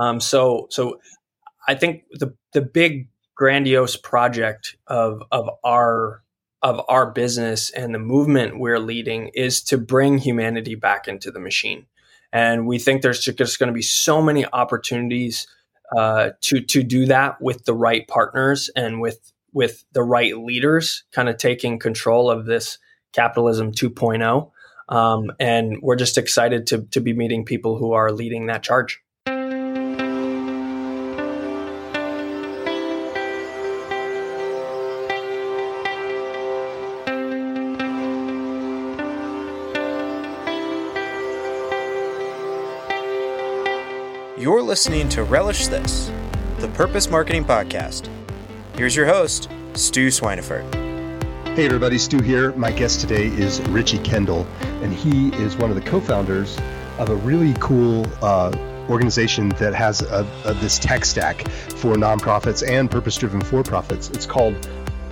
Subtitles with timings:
[0.00, 0.98] Um, so so
[1.68, 6.22] I think the the big grandiose project of of our
[6.62, 11.40] of our business and the movement we're leading is to bring humanity back into the
[11.40, 11.86] machine.
[12.32, 15.46] And we think there's just going to be so many opportunities
[15.96, 21.04] uh, to to do that with the right partners and with with the right leaders,
[21.12, 22.78] kind of taking control of this
[23.12, 24.50] capitalism 2.0.
[24.88, 29.02] Um, and we're just excited to to be meeting people who are leading that charge.
[44.40, 46.10] You're listening to Relish This,
[46.60, 48.08] the Purpose Marketing Podcast.
[48.74, 50.64] Here's your host, Stu Swineford.
[51.54, 52.52] Hey everybody, Stu here.
[52.54, 54.46] My guest today is Richie Kendall,
[54.82, 56.56] and he is one of the co-founders
[56.98, 58.50] of a really cool uh,
[58.88, 64.08] organization that has a, a, this tech stack for nonprofits and purpose-driven for-profits.
[64.08, 64.66] It's called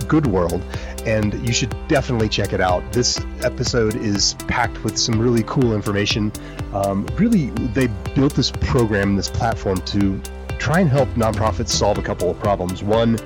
[0.07, 0.63] Good World,
[1.05, 2.91] and you should definitely check it out.
[2.91, 6.31] This episode is packed with some really cool information.
[6.73, 10.21] Um, really, they built this program, this platform to
[10.57, 12.83] try and help nonprofits solve a couple of problems.
[12.83, 13.17] One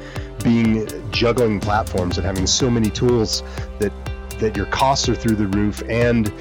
[0.43, 3.43] being juggling platforms and having so many tools
[3.79, 3.91] that
[4.39, 6.31] that your costs are through the roof and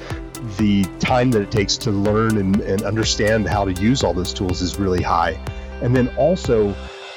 [0.57, 4.33] the time that it takes to learn and, and understand how to use all those
[4.33, 5.39] tools is really high.
[5.81, 6.75] And then also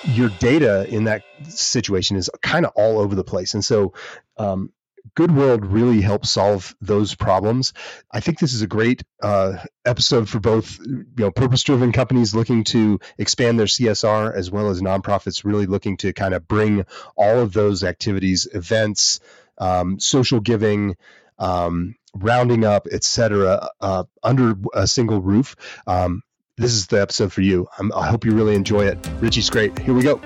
[0.09, 3.55] your data in that situation is kind of all over the place.
[3.55, 3.93] And so,
[4.37, 4.73] um,
[5.15, 7.73] Good World really helps solve those problems.
[8.11, 12.65] I think this is a great uh, episode for both, you know, purpose-driven companies looking
[12.65, 16.85] to expand their CSR, as well as nonprofits really looking to kind of bring
[17.17, 19.21] all of those activities, events,
[19.59, 20.97] um, social giving,
[21.39, 25.57] um, rounding up, etc., uh, under a single roof.
[25.87, 26.23] Um,
[26.57, 27.69] this is the episode for you.
[27.79, 28.99] I'm, i hope you really enjoy it.
[29.21, 29.79] Richie's great.
[29.79, 30.21] Here we go.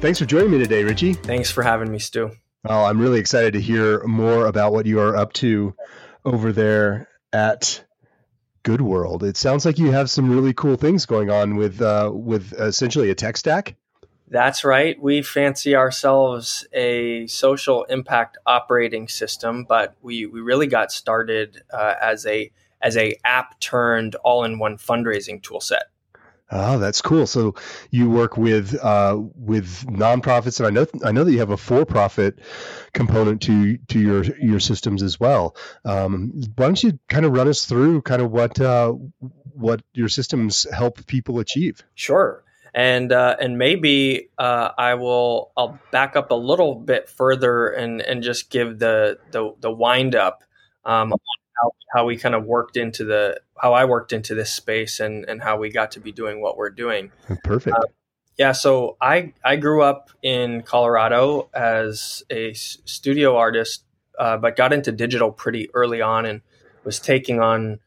[0.00, 1.14] Thanks for joining me today, Richie.
[1.14, 2.30] Thanks for having me, Stu.
[2.62, 5.74] Well, I'm really excited to hear more about what you are up to
[6.24, 7.84] over there at
[8.62, 9.22] Good World.
[9.24, 13.10] It sounds like you have some really cool things going on with uh, with essentially
[13.10, 13.76] a tech stack.
[14.28, 15.00] That's right.
[15.00, 21.94] We fancy ourselves a social impact operating system, but we, we really got started uh,
[22.00, 22.50] as a
[22.84, 25.84] as a app turned all in one fundraising tool set.
[26.50, 27.26] Oh, that's cool.
[27.26, 27.54] So
[27.90, 31.56] you work with uh, with nonprofits, and I know I know that you have a
[31.56, 32.38] for profit
[32.92, 35.56] component to to your your systems as well.
[35.84, 38.92] Um, why don't you kind of run us through kind of what uh,
[39.54, 41.82] what your systems help people achieve?
[41.94, 42.44] Sure.
[42.74, 48.02] And uh, and maybe uh, I will I'll back up a little bit further and
[48.02, 50.44] and just give the the, the wind up
[50.84, 51.14] um,
[51.60, 55.24] how, how we kind of worked into the how I worked into this space and
[55.28, 57.12] and how we got to be doing what we're doing.
[57.42, 57.76] Perfect.
[57.76, 57.82] Uh,
[58.38, 63.84] yeah, so I I grew up in Colorado as a studio artist,
[64.18, 66.40] uh, but got into digital pretty early on and
[66.84, 67.78] was taking on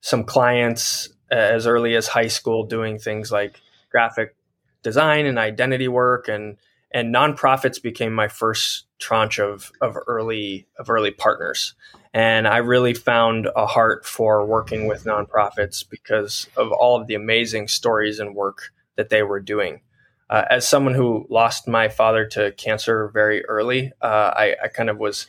[0.00, 3.60] some clients as early as high school, doing things like
[3.90, 4.36] graphic
[4.82, 6.56] design and identity work and
[6.92, 11.74] and nonprofits became my first tranche of of early of early partners.
[12.16, 17.14] And I really found a heart for working with nonprofits because of all of the
[17.14, 19.82] amazing stories and work that they were doing.
[20.30, 24.88] Uh, as someone who lost my father to cancer very early, uh, I, I, kind
[24.88, 25.26] of was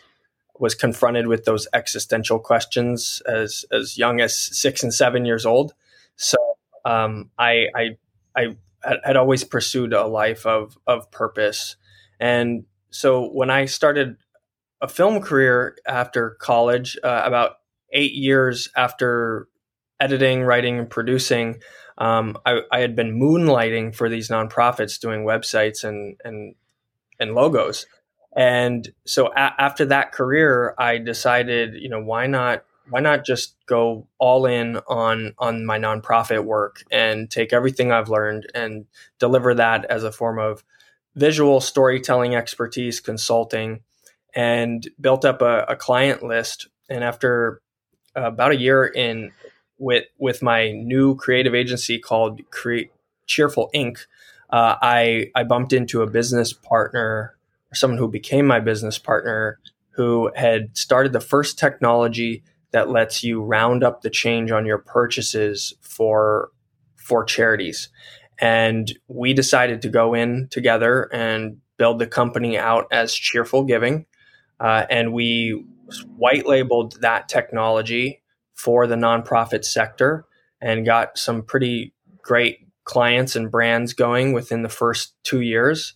[0.59, 5.73] was confronted with those existential questions as as young as six and seven years old.
[6.15, 6.37] So
[6.85, 7.97] um, I, I
[8.33, 8.55] I
[9.03, 11.75] had always pursued a life of of purpose,
[12.17, 14.15] and so when I started
[14.81, 17.57] a film career after college, uh, about
[17.91, 19.47] eight years after
[19.99, 21.61] editing, writing, and producing.
[21.97, 26.53] Um, I, I, had been moonlighting for these nonprofits, doing websites and and
[27.19, 27.87] and logos.
[28.35, 33.55] And so a- after that career, I decided, you know, why not why not just
[33.65, 38.85] go all in on on my nonprofit work and take everything I've learned and
[39.17, 40.63] deliver that as a form of
[41.15, 43.81] visual storytelling expertise, consulting,
[44.35, 46.67] and built up a, a client list.
[46.89, 47.61] And after
[48.15, 49.31] uh, about a year in
[49.77, 52.91] with with my new creative agency called Create
[53.25, 53.99] Cheerful Inc.,
[54.49, 57.35] uh, I I bumped into a business partner,
[57.71, 59.59] or someone who became my business partner,
[59.91, 64.77] who had started the first technology that lets you round up the change on your
[64.77, 66.49] purchases for
[66.95, 67.89] for charities.
[68.39, 74.05] And we decided to go in together and build the company out as Cheerful Giving.
[74.59, 75.65] Uh, and we
[76.17, 78.21] white labeled that technology
[78.53, 80.25] for the nonprofit sector
[80.61, 81.93] and got some pretty
[82.23, 85.93] great clients and brands going within the first two years.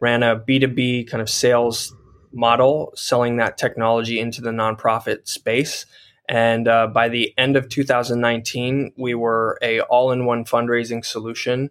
[0.00, 1.94] Ran a B2B kind of sales
[2.32, 5.86] model, selling that technology into the nonprofit space.
[6.28, 11.70] And uh, by the end of 2019, we were a all-in-one fundraising solution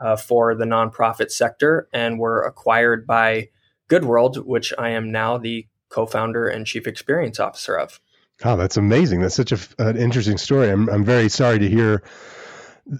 [0.00, 3.50] uh, for the nonprofit sector, and were acquired by
[3.90, 8.00] GoodWorld, which I am now the co-founder and chief experience officer of.
[8.42, 9.20] Oh, that's amazing!
[9.20, 10.70] That's such a, an interesting story.
[10.70, 12.02] I'm I'm very sorry to hear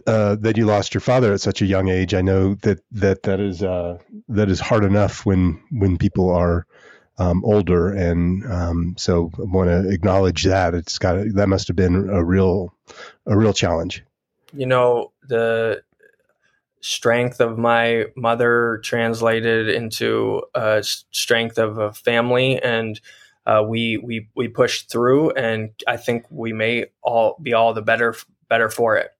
[0.06, 2.14] uh, that you lost your father at such a young age.
[2.14, 3.98] I know that that that is uh,
[4.28, 6.66] that is hard enough when when people are
[7.18, 10.74] um, older, and um, so I want to acknowledge that.
[10.74, 12.74] It's got that must have been a real
[13.26, 14.04] a real challenge.
[14.52, 15.82] You know the
[16.80, 23.00] strength of my mother translated into a strength of a family and
[23.46, 27.82] uh, we we we pushed through and i think we may all be all the
[27.82, 28.14] better
[28.48, 29.12] better for it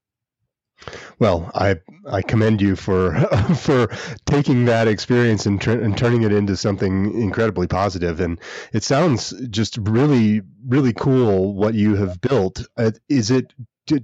[1.19, 1.77] well, I
[2.11, 3.15] I commend you for
[3.57, 3.89] for
[4.25, 8.21] taking that experience and, tr- and turning it into something incredibly positive.
[8.21, 8.41] And
[8.73, 12.67] it sounds just really really cool what you have built.
[12.77, 13.53] Uh, is it?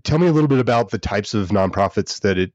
[0.03, 2.53] Tell me a little bit about the types of nonprofits that it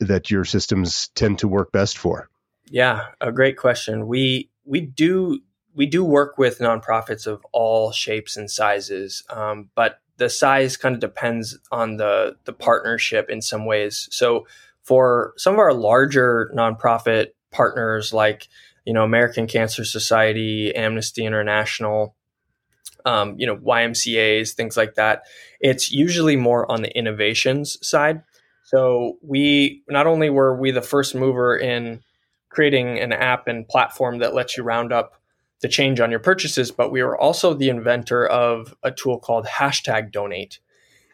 [0.00, 2.28] that your systems tend to work best for?
[2.70, 4.06] Yeah, a great question.
[4.06, 5.40] We we do
[5.74, 10.94] we do work with nonprofits of all shapes and sizes, um, but the size kind
[10.94, 14.08] of depends on the the partnership in some ways.
[14.10, 14.46] So
[14.82, 18.48] for some of our larger nonprofit partners, like
[18.84, 22.14] you know American Cancer Society, Amnesty International,
[23.04, 25.22] um, you know YMCA's, things like that,
[25.60, 28.22] it's usually more on the innovations side.
[28.70, 32.02] So we not only were we the first mover in
[32.50, 35.20] creating an app and platform that lets you round up
[35.60, 39.44] the change on your purchases, but we were also the inventor of a tool called
[39.44, 40.60] hashtag donate.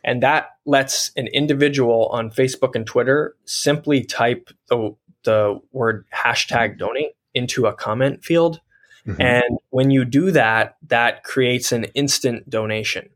[0.04, 4.94] And that lets an individual on Facebook and Twitter simply type the,
[5.24, 8.60] the word hashtag donate into a comment field.
[9.06, 9.22] Mm-hmm.
[9.22, 13.08] And when you do that, that creates an instant donation.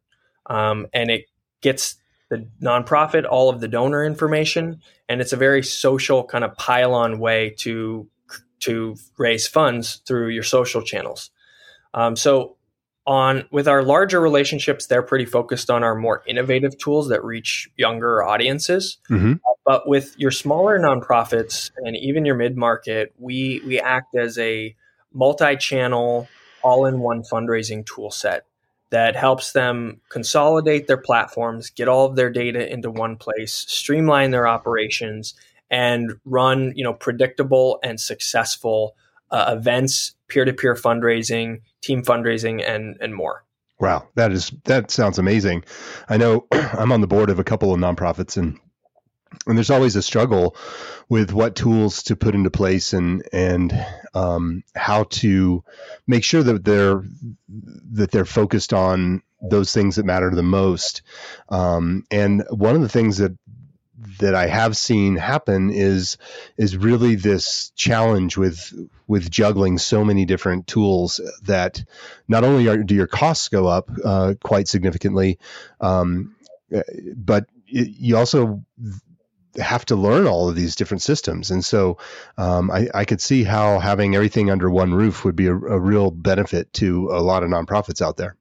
[0.46, 1.26] Um, and it
[1.60, 1.96] gets
[2.30, 7.18] the nonprofit all of the donor information, and it's a very social kind of pile-on
[7.18, 8.08] way to
[8.60, 11.30] to raise funds through your social channels.
[11.92, 12.56] Um, so
[13.06, 17.68] on with our larger relationships, they're pretty focused on our more innovative tools that reach
[17.76, 18.98] younger audiences.
[19.10, 19.34] Mm-hmm.
[19.66, 24.76] But with your smaller nonprofits and even your mid market, we we act as a
[25.12, 26.28] multi-channel,
[26.62, 28.46] all-in-one fundraising tool set
[28.90, 34.30] that helps them consolidate their platforms, get all of their data into one place, streamline
[34.30, 35.34] their operations,
[35.70, 38.96] and run you know predictable and successful
[39.30, 43.44] uh, events, peer-to-peer fundraising, team fundraising, and and more.
[43.78, 45.64] Wow, that is that sounds amazing.
[46.08, 48.58] I know I'm on the board of a couple of nonprofits and
[49.46, 50.56] and there's always a struggle
[51.08, 55.64] with what tools to put into place and and um, how to
[56.06, 57.02] make sure that they're
[57.92, 61.02] that they're focused on those things that matter the most.
[61.48, 63.36] Um, and one of the things that
[64.18, 66.16] that I have seen happen is
[66.56, 68.72] is really this challenge with
[69.06, 71.82] with juggling so many different tools that
[72.28, 75.38] not only are, do your costs go up uh, quite significantly,
[75.80, 76.34] um,
[77.16, 78.62] but it, you also
[79.58, 81.50] have to learn all of these different systems.
[81.50, 81.98] And so
[82.38, 85.78] um, I, I, could see how having everything under one roof would be a, a,
[85.78, 88.36] real benefit to a lot of nonprofits out there.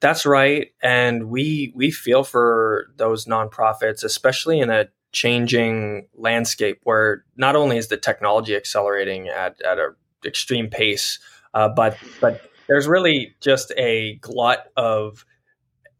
[0.00, 0.68] That's right.
[0.82, 7.78] And we we feel for those nonprofits, especially in a changing landscape where not only
[7.78, 9.94] is the technology accelerating at, at an
[10.26, 11.20] extreme pace,
[11.54, 15.24] uh, but but there's really just a glut of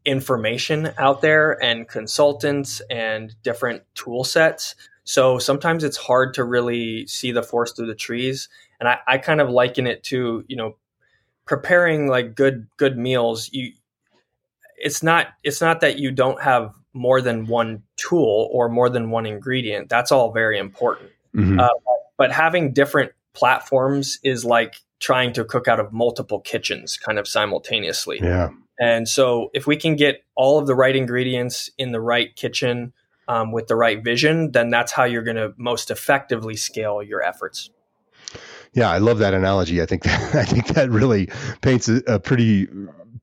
[0.05, 4.75] information out there and consultants and different tool sets.
[5.03, 8.49] So sometimes it's hard to really see the forest through the trees.
[8.79, 10.75] And I, I kind of liken it to, you know,
[11.45, 13.49] preparing like good good meals.
[13.51, 13.71] You
[14.77, 19.09] it's not it's not that you don't have more than one tool or more than
[19.09, 19.89] one ingredient.
[19.89, 21.11] That's all very important.
[21.35, 21.59] Mm-hmm.
[21.59, 21.67] Uh,
[22.17, 27.27] but having different platforms is like trying to cook out of multiple kitchens kind of
[27.27, 28.19] simultaneously.
[28.21, 28.49] Yeah.
[28.79, 32.91] And so, if we can get all of the right ingredients in the right kitchen
[33.27, 37.21] um, with the right vision, then that's how you're going to most effectively scale your
[37.21, 37.69] efforts.
[38.73, 39.81] Yeah, I love that analogy.
[39.81, 41.29] I think that, I think that really
[41.61, 42.67] paints a, a pretty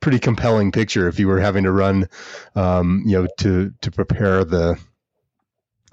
[0.01, 1.09] pretty compelling picture.
[1.09, 2.09] If you were having to run,
[2.55, 4.79] um, you know, to to prepare the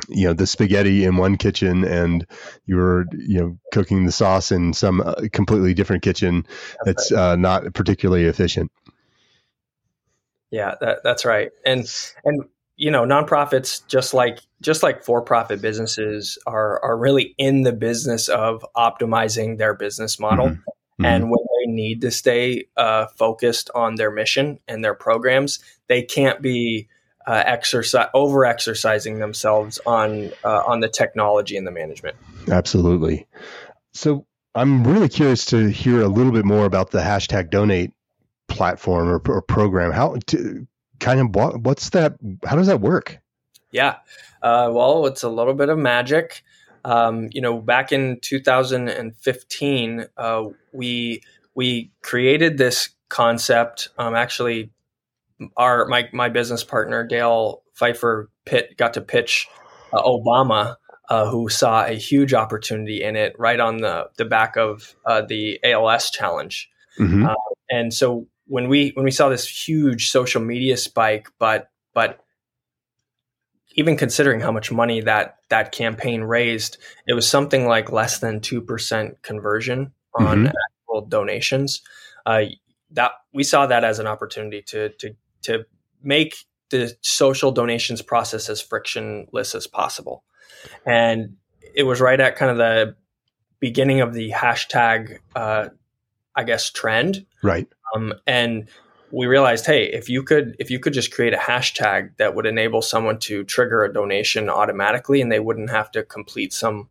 [0.08, 2.26] you know the spaghetti in one kitchen and
[2.66, 6.46] you're you know cooking the sauce in some uh, completely different kitchen
[6.86, 8.72] that's uh, not particularly efficient
[10.52, 11.52] yeah, that, that's right.
[11.66, 11.86] And
[12.24, 12.44] and
[12.76, 18.28] you know, nonprofits just like just like for-profit businesses are are really in the business
[18.30, 20.48] of optimizing their business model.
[20.48, 20.60] Mm-hmm.
[20.60, 21.06] Mm-hmm.
[21.06, 26.02] And when they need to stay uh, focused on their mission and their programs, they
[26.02, 26.88] can't be
[27.30, 32.18] uh, exercise over exercising themselves on uh, on the technology and the management.
[32.50, 33.28] Absolutely.
[33.94, 37.94] So I'm really curious to hear a little bit more about the hashtag donate
[38.48, 39.92] platform or, or program.
[39.92, 40.68] How to,
[41.00, 42.16] kind of what, what's that?
[42.44, 43.20] How does that work?
[43.72, 43.98] Yeah,
[44.42, 46.44] uh, well, it's a little bit of magic.
[46.84, 51.22] Um, you know, back in 2015, uh, we
[51.54, 53.90] we created this concept.
[54.00, 54.72] Um, actually,
[55.58, 59.48] our my my business partner Dale Pfeiffer Pitt got to pitch
[59.94, 60.76] uh, Obama,
[61.10, 65.22] uh, who saw a huge opportunity in it, right on the the back of uh,
[65.22, 66.70] the ALS challenge.
[67.00, 67.26] Mm-hmm.
[67.26, 67.34] Uh,
[67.70, 72.20] and so when we when we saw this huge social media spike, but but
[73.76, 76.78] even considering how much money that that campaign raised,
[77.08, 80.48] it was something like less than two percent conversion on mm-hmm.
[80.48, 81.82] actual donations.
[82.26, 82.46] Uh,
[82.92, 85.66] that we saw that as an opportunity to to to
[86.04, 90.24] make the social donations process as frictionless as possible,
[90.86, 91.36] and
[91.74, 92.96] it was right at kind of the
[93.60, 95.70] beginning of the hashtag, uh,
[96.36, 97.26] I guess, trend.
[97.44, 97.68] Right.
[97.96, 98.70] Um, and
[99.12, 102.46] we realized, hey, if you could if you could just create a hashtag that would
[102.46, 106.90] enable someone to trigger a donation automatically and they wouldn't have to complete some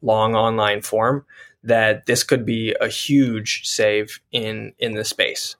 [0.00, 1.24] long online form,
[1.62, 5.56] that this could be a huge save in in the space.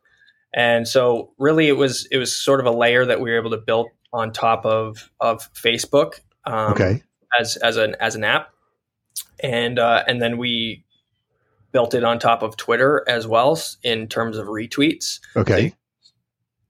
[0.54, 3.50] And so really it was it was sort of a layer that we were able
[3.50, 7.02] to build on top of of Facebook um, okay.
[7.38, 8.50] as as an as an app.
[9.42, 10.84] And uh, and then we
[11.72, 15.20] built it on top of Twitter as well in terms of retweets.
[15.36, 15.74] Okay.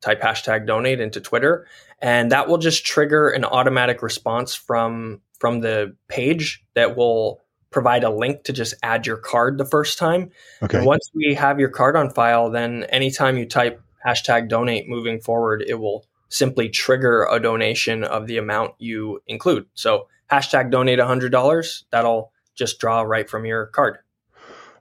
[0.00, 1.66] type hashtag donate into Twitter,
[2.00, 7.40] and that will just trigger an automatic response from from the page that will
[7.72, 10.30] provide a link to just add your card the first time.
[10.62, 10.78] Okay.
[10.78, 15.20] And once we have your card on file, then anytime you type hashtag donate moving
[15.20, 19.66] forward, it will simply trigger a donation of the amount you include.
[19.74, 23.98] So hashtag donate $100, that'll just draw right from your card.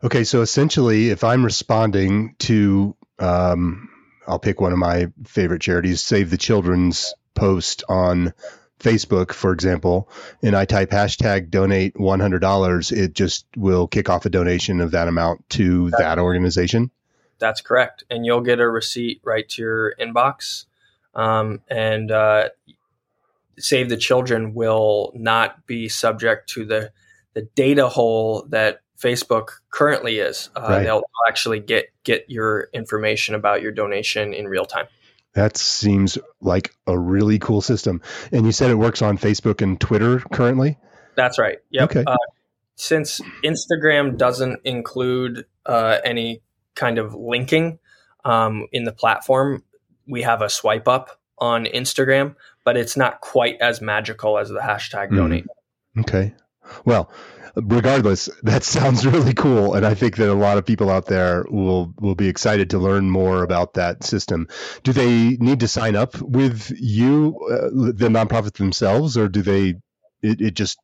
[0.03, 3.89] Okay, so essentially, if I'm responding to, um,
[4.27, 8.33] I'll pick one of my favorite charities, Save the Children's post on
[8.81, 10.09] Facebook, for example,
[10.41, 15.07] and I type hashtag donate $100, it just will kick off a donation of that
[15.07, 16.91] amount to that's, that organization.
[17.39, 18.03] That's correct.
[18.09, 20.65] And you'll get a receipt right to your inbox.
[21.13, 22.49] Um, and uh,
[23.59, 26.91] Save the Children will not be subject to the,
[27.33, 30.49] the data hole that Facebook currently is.
[30.55, 30.83] Uh, right.
[30.83, 34.85] They'll actually get get your information about your donation in real time.
[35.33, 38.01] That seems like a really cool system.
[38.31, 40.77] And you said it works on Facebook and Twitter currently.
[41.15, 41.59] That's right.
[41.69, 41.83] Yep.
[41.89, 42.03] Okay.
[42.05, 42.17] Uh,
[42.75, 46.41] since Instagram doesn't include uh, any
[46.75, 47.79] kind of linking
[48.25, 49.63] um, in the platform,
[50.07, 54.59] we have a swipe up on Instagram, but it's not quite as magical as the
[54.59, 55.17] hashtag mm.
[55.17, 55.45] donate.
[55.99, 56.33] Okay.
[56.85, 57.11] Well,
[57.55, 61.45] regardless, that sounds really cool, and I think that a lot of people out there
[61.49, 64.47] will will be excited to learn more about that system.
[64.83, 69.75] Do they need to sign up with you, uh, the nonprofit themselves, or do they?
[70.21, 70.77] It, it just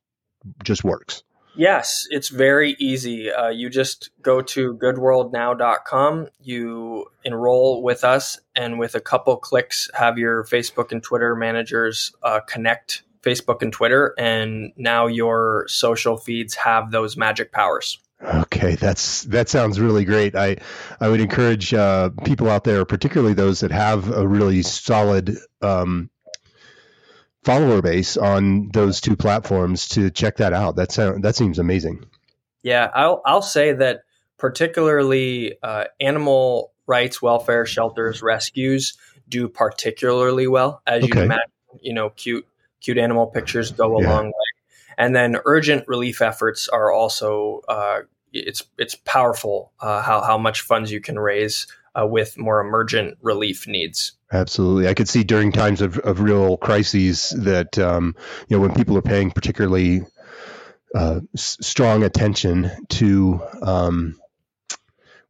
[0.62, 1.22] just works.
[1.58, 3.32] Yes, it's very easy.
[3.32, 9.90] Uh, you just go to goodworldnow.com, you enroll with us, and with a couple clicks,
[9.94, 16.16] have your Facebook and Twitter managers uh, connect Facebook and Twitter, and now your social
[16.16, 17.98] feeds have those magic powers.
[18.20, 20.34] Okay, that's that sounds really great.
[20.34, 20.56] I
[21.00, 26.10] I would encourage uh, people out there, particularly those that have a really solid um,
[27.44, 30.76] follower base on those two platforms, to check that out.
[30.76, 32.06] That sound, that seems amazing.
[32.62, 34.00] Yeah, I'll I'll say that
[34.36, 38.98] particularly uh, animal rights, welfare shelters, rescues
[39.28, 41.20] do particularly well, as okay.
[41.20, 41.52] you imagine.
[41.80, 42.47] You know, cute
[42.80, 44.10] cute animal pictures go a yeah.
[44.10, 44.32] long way.
[44.96, 48.00] And then urgent relief efforts are also uh,
[48.32, 51.66] it's it's powerful uh, how how much funds you can raise
[51.98, 54.12] uh, with more emergent relief needs.
[54.32, 58.16] Absolutely, I could see during times of, of real crises that um,
[58.48, 60.02] you know when people are paying particularly
[60.94, 64.18] uh, s- strong attention to um,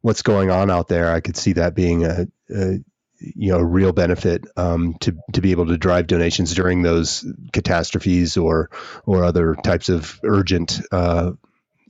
[0.01, 1.11] what's going on out there.
[1.11, 2.79] I could see that being a, a
[3.19, 8.37] you know real benefit um, to to be able to drive donations during those catastrophes
[8.37, 8.69] or
[9.05, 11.31] or other types of urgent uh,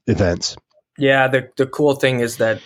[0.07, 0.57] events.
[0.97, 2.61] Yeah, the the cool thing is that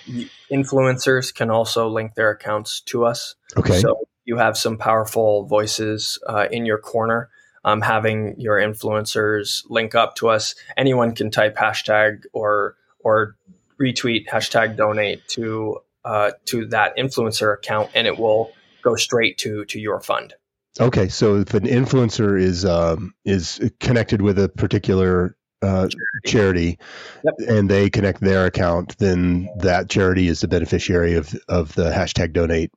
[0.52, 3.36] influencers can also link their accounts to us.
[3.56, 7.30] Okay, so you have some powerful voices uh, in your corner.
[7.66, 10.56] um, having your influencers link up to us.
[10.78, 13.36] Anyone can type hashtag or or
[13.80, 18.52] retweet hashtag donate to uh, to that influencer account, and it will
[18.84, 20.34] go straight to to your fund.
[20.80, 25.88] Okay, so if an influencer is um, is connected with a particular uh,
[26.26, 26.80] charity,
[27.24, 27.36] yep.
[27.48, 32.34] and they connect their account, then that charity is the beneficiary of of the hashtag
[32.34, 32.72] donate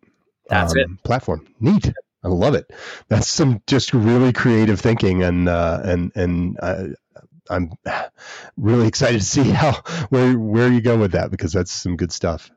[0.48, 1.02] That's um, it.
[1.04, 1.46] platform.
[1.58, 1.92] Neat.
[2.22, 2.72] I love it.
[3.08, 6.84] That's some just really creative thinking, and uh, and and uh,
[7.48, 7.72] I'm
[8.56, 9.72] really excited to see how
[10.10, 12.50] where where you go with that because that's some good stuff.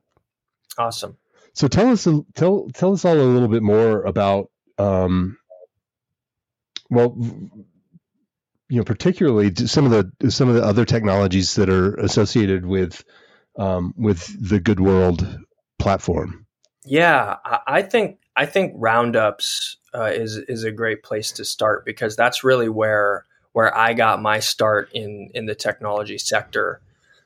[0.78, 1.18] Awesome.
[1.54, 5.38] So tell us tell tell us all a little bit more about um,
[6.90, 7.18] well
[8.70, 13.04] you know particularly some of the some of the other technologies that are associated with
[13.58, 15.40] um, with the Good World
[15.80, 16.46] platform.
[16.86, 22.16] Yeah, I think I think roundups uh, is is a great place to start because
[22.16, 26.82] that's really where where I got my start in in the technology sector.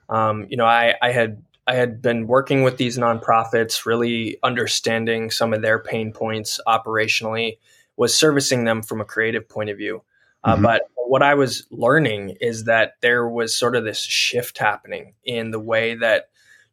[0.10, 5.32] Um, you know, I, I had I had been working with these nonprofits, really understanding
[5.32, 7.58] some of their pain points operationally,
[7.96, 10.04] was servicing them from a creative point of view.
[10.44, 10.64] Uh, mm-hmm.
[10.64, 15.52] But what I was learning is that there was sort of this shift happening in
[15.52, 16.30] the way that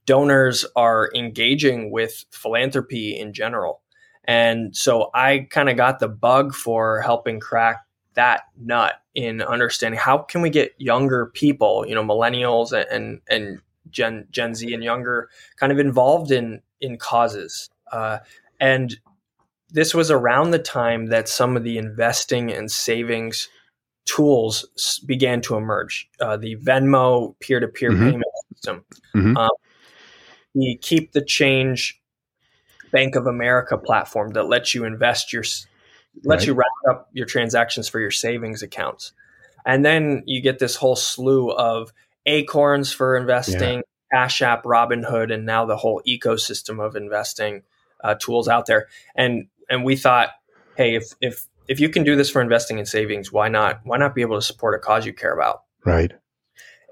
[0.07, 3.83] donors are engaging with philanthropy in general.
[4.25, 9.99] And so I kind of got the bug for helping crack that nut in understanding
[9.99, 14.83] how can we get younger people, you know, millennials and and Gen Gen Z and
[14.83, 17.71] younger, kind of involved in in causes.
[17.93, 18.19] Uh,
[18.61, 18.99] and
[19.71, 23.49] this was around the time that some of the investing and savings
[24.05, 26.09] tools began to emerge.
[26.21, 29.37] Uh, the Venmo peer to peer payment system, mm-hmm.
[29.37, 29.51] um,
[30.55, 32.01] the Keep the Change
[32.91, 35.45] Bank of America platform that lets you invest your
[36.25, 36.47] lets right.
[36.49, 39.13] you round up your transactions for your savings accounts.
[39.65, 41.93] And then you get this whole slew of
[42.31, 43.83] Acorns for investing, yeah.
[44.13, 47.63] Cash App, Robinhood, and now the whole ecosystem of investing
[48.03, 48.89] uh, tools out there.
[49.15, 50.31] And and we thought,
[50.77, 53.81] hey, if if if you can do this for investing and savings, why not?
[53.85, 55.63] Why not be able to support a cause you care about?
[55.85, 56.13] Right.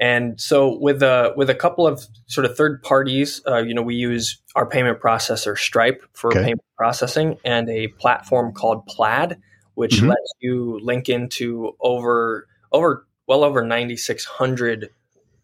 [0.00, 3.82] And so with a with a couple of sort of third parties, uh, you know,
[3.82, 6.42] we use our payment processor Stripe for okay.
[6.42, 9.38] payment processing, and a platform called Plaid,
[9.74, 10.08] which mm-hmm.
[10.08, 14.90] lets you link into over over well over ninety six hundred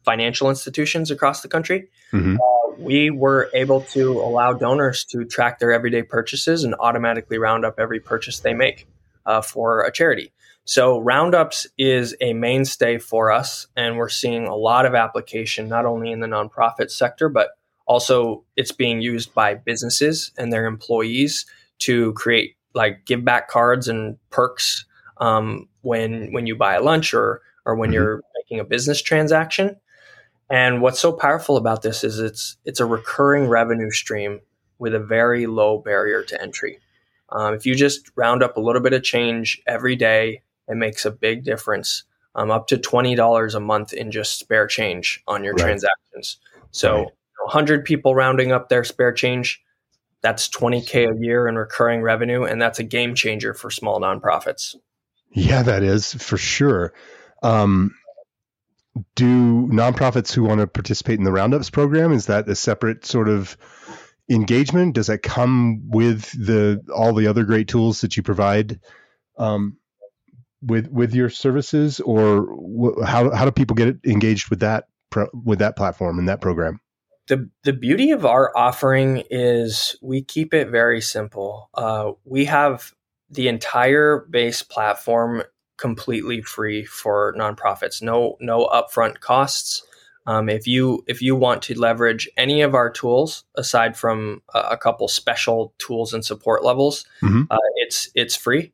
[0.04, 1.88] financial institutions across the country.
[2.12, 2.36] Mm-hmm.
[2.36, 7.64] Uh, we were able to allow donors to track their everyday purchases and automatically round
[7.64, 8.86] up every purchase they make
[9.26, 10.32] uh, for a charity.
[10.64, 15.84] So roundups is a mainstay for us, and we're seeing a lot of application not
[15.84, 17.50] only in the nonprofit sector, but
[17.86, 21.44] also it's being used by businesses and their employees
[21.80, 24.86] to create like give back cards and perks
[25.18, 27.94] um, when when you buy a lunch or or when mm-hmm.
[27.94, 29.76] you're making a business transaction.
[30.50, 34.40] And what's so powerful about this is it's it's a recurring revenue stream
[34.78, 36.78] with a very low barrier to entry.
[37.30, 41.04] Um, if you just round up a little bit of change every day it makes
[41.04, 42.04] a big difference.
[42.34, 45.62] Um, up to twenty dollars a month in just spare change on your right.
[45.62, 46.38] transactions.
[46.72, 47.08] So, right.
[47.44, 49.62] 100 people rounding up their spare change,
[50.22, 54.74] that's 20k a year in recurring revenue, and that's a game changer for small nonprofits.
[55.30, 56.92] Yeah, that is for sure.
[57.42, 57.94] Um,
[59.14, 63.28] do nonprofits who want to participate in the roundups program is that a separate sort
[63.28, 63.56] of
[64.30, 64.94] engagement?
[64.94, 68.80] Does that come with the all the other great tools that you provide?
[69.36, 69.78] Um,
[70.62, 75.28] with with your services, or wh- how how do people get engaged with that pro-
[75.32, 76.80] with that platform and that program?
[77.26, 81.68] The the beauty of our offering is we keep it very simple.
[81.74, 82.92] Uh, we have
[83.30, 85.42] the entire base platform
[85.76, 88.02] completely free for nonprofits.
[88.02, 89.82] No no upfront costs.
[90.26, 94.58] Um, if you if you want to leverage any of our tools aside from a,
[94.72, 97.42] a couple special tools and support levels, mm-hmm.
[97.50, 98.72] uh, it's it's free.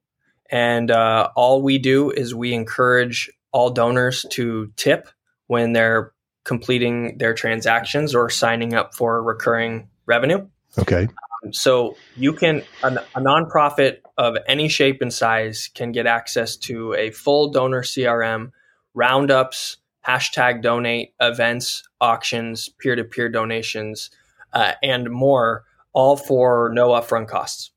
[0.51, 5.09] And uh, all we do is we encourage all donors to tip
[5.47, 6.13] when they're
[6.45, 10.47] completing their transactions or signing up for recurring revenue.
[10.79, 11.09] Okay.
[11.53, 16.95] So you can, a, a nonprofit of any shape and size can get access to
[16.95, 18.53] a full donor CRM,
[18.95, 24.11] roundups, hashtag donate, events, auctions, peer to peer donations,
[24.53, 27.71] uh, and more, all for no upfront costs.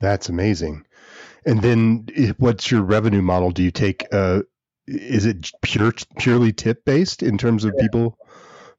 [0.00, 0.84] That's amazing.
[1.44, 2.08] And then
[2.38, 3.50] what's your revenue model?
[3.52, 4.42] Do you take uh,
[4.86, 8.18] is it pure purely tip based in terms of people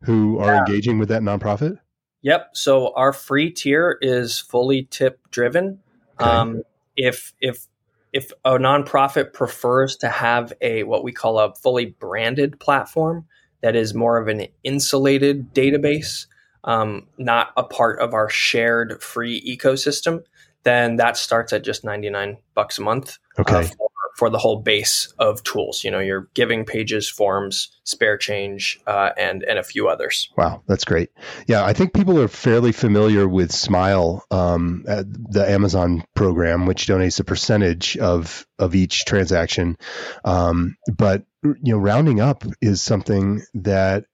[0.03, 0.59] who are yeah.
[0.59, 1.79] engaging with that nonprofit?
[2.27, 2.57] Yep.
[2.57, 5.79] So our free tier is fully tip driven.
[6.19, 6.29] Okay.
[6.29, 6.63] Um,
[6.97, 7.67] if if
[8.11, 13.25] if a nonprofit prefers to have a what we call a fully branded platform
[13.61, 16.25] that is more of an insulated database,
[16.65, 20.21] um, not a part of our shared free ecosystem,
[20.63, 23.19] then that starts at just 99 bucks a month.
[23.39, 23.69] Okay.
[23.79, 23.86] Uh,
[24.17, 25.83] for, the whole base of tools.
[25.83, 30.29] You know, your giving pages, forms, spare change, uh, and and a few others.
[30.37, 31.09] Wow, that's great.
[31.47, 37.19] Yeah, I think people are fairly familiar with Smile, um, the Amazon program, which donates
[37.19, 39.77] a percentage of of each transaction.
[40.25, 44.05] Um, but you know, rounding up is something that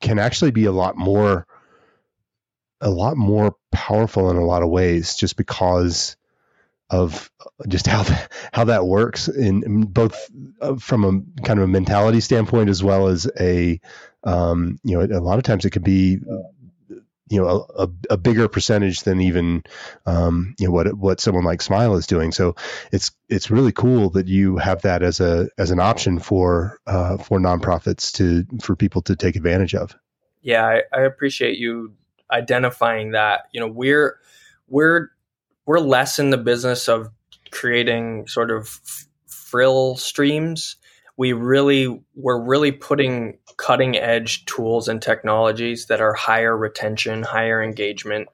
[0.00, 1.46] can actually be a lot more
[2.80, 6.16] a lot more powerful in a lot of ways just because
[6.90, 7.30] of
[7.68, 8.04] just how
[8.52, 13.08] how that works in both uh, from a kind of a mentality standpoint as well
[13.08, 13.80] as a
[14.24, 16.18] um, you know a lot of times it could be
[17.30, 19.62] you know a, a bigger percentage than even
[20.06, 22.32] um, you know what what someone like Smile is doing.
[22.32, 22.56] So
[22.92, 27.18] it's it's really cool that you have that as a as an option for uh,
[27.18, 29.96] for nonprofits to for people to take advantage of.
[30.42, 31.94] Yeah, I, I appreciate you
[32.30, 33.48] identifying that.
[33.52, 34.18] You know, we're
[34.68, 35.10] we're
[35.68, 37.10] we're less in the business of
[37.50, 38.80] creating sort of
[39.26, 40.76] frill streams.
[41.18, 47.62] We really we're really putting cutting edge tools and technologies that are higher retention, higher
[47.62, 48.28] engagement,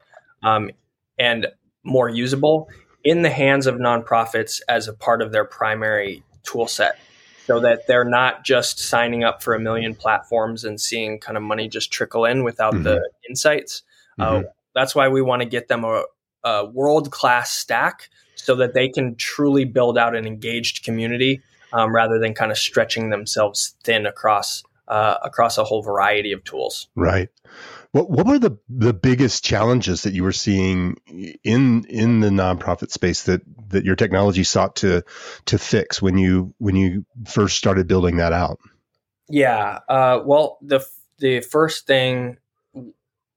[0.45, 0.71] um,
[1.19, 1.49] and
[1.83, 2.69] more usable
[3.03, 7.01] in the hands of nonprofits as a part of their primary tool set
[7.47, 11.43] so that they're not just signing up for a million platforms and seeing kind of
[11.43, 12.85] money just trickle in without mm-hmm.
[12.85, 13.83] the insights.
[14.21, 14.47] Uh, mm-hmm.
[14.47, 16.05] Uh, that's why we want to get them a,
[16.45, 21.41] a world class stack so that they can truly build out an engaged community
[21.73, 26.45] um, rather than kind of stretching themselves thin across uh, across a whole variety of
[26.45, 26.89] tools.
[26.95, 27.31] Right.
[27.93, 30.97] What what were the the biggest challenges that you were seeing
[31.43, 35.05] in in the nonprofit space that that your technology sought to
[35.47, 38.59] to fix when you when you first started building that out?
[39.29, 39.81] Yeah.
[39.89, 40.85] Uh, well, the
[41.19, 42.39] the first thing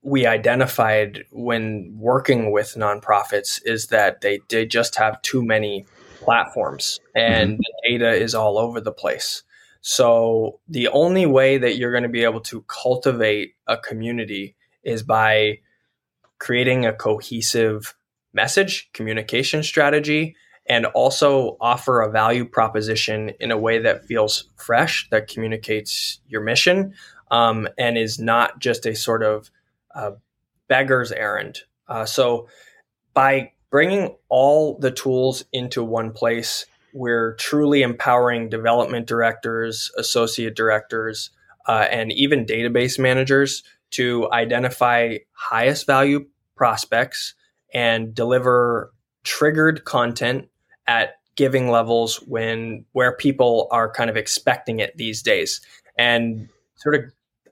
[0.03, 5.86] we identified when working with nonprofits is that they, they just have too many
[6.19, 7.57] platforms and mm-hmm.
[7.57, 9.43] the data is all over the place.
[9.81, 15.03] So the only way that you're going to be able to cultivate a community is
[15.03, 15.60] by
[16.39, 17.95] creating a cohesive
[18.33, 20.36] message, communication strategy,
[20.67, 26.41] and also offer a value proposition in a way that feels fresh, that communicates your
[26.41, 26.93] mission,
[27.31, 29.49] um, and is not just a sort of
[29.97, 30.12] uh,
[30.67, 31.60] beggar's errand.
[31.88, 32.47] Uh, so
[33.13, 41.31] by bringing all the tools into one place, we're truly empowering development directors, associate directors,
[41.67, 47.33] uh, and even database managers to identify highest value prospects
[47.73, 50.47] and deliver triggered content
[50.88, 55.62] at giving levels when where people are kind of expecting it these days
[55.97, 57.01] and sort of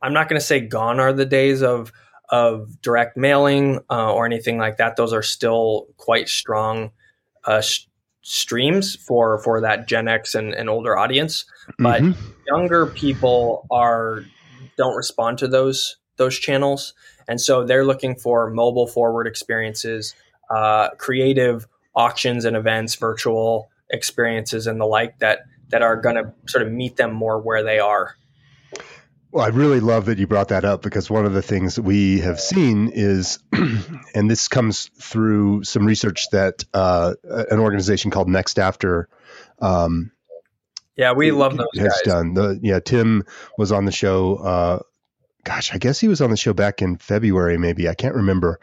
[0.02, 1.92] i'm not going to say gone are the days of
[2.30, 4.96] of direct mailing uh, or anything like that.
[4.96, 6.92] Those are still quite strong
[7.46, 7.86] uh, sh-
[8.22, 11.46] streams for for that Gen X and, and older audience.
[11.78, 12.32] But mm-hmm.
[12.48, 14.24] younger people are
[14.78, 16.94] don't respond to those those channels,
[17.28, 20.16] and so they're looking for mobile forward experiences,
[20.50, 26.34] uh, creative auctions and events, virtual experiences, and the like that that are going to
[26.48, 28.16] sort of meet them more where they are.
[29.36, 31.82] Well, I really love that you brought that up because one of the things that
[31.82, 37.16] we have seen is, and this comes through some research that uh,
[37.52, 39.08] an organization called NextAfter.
[39.60, 40.14] Um,
[40.96, 42.02] yeah, we love those has guys.
[42.06, 42.34] done.
[42.34, 43.26] The, yeah, Tim
[43.58, 44.38] was on the show.
[44.38, 44.80] Uh,
[45.44, 47.90] gosh, I guess he was on the show back in February, maybe.
[47.90, 48.62] I can't remember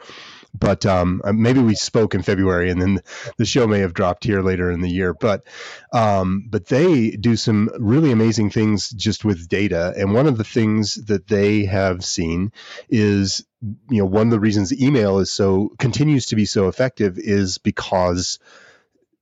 [0.54, 3.00] but um, uh, maybe we spoke in February, and then
[3.38, 5.14] the show may have dropped here later in the year.
[5.14, 5.46] But
[5.92, 10.44] um, but they do some really amazing things just with data, and one of the
[10.44, 12.52] things that they have seen
[12.88, 13.44] is
[13.88, 17.58] you know one of the reasons email is so continues to be so effective is
[17.58, 18.38] because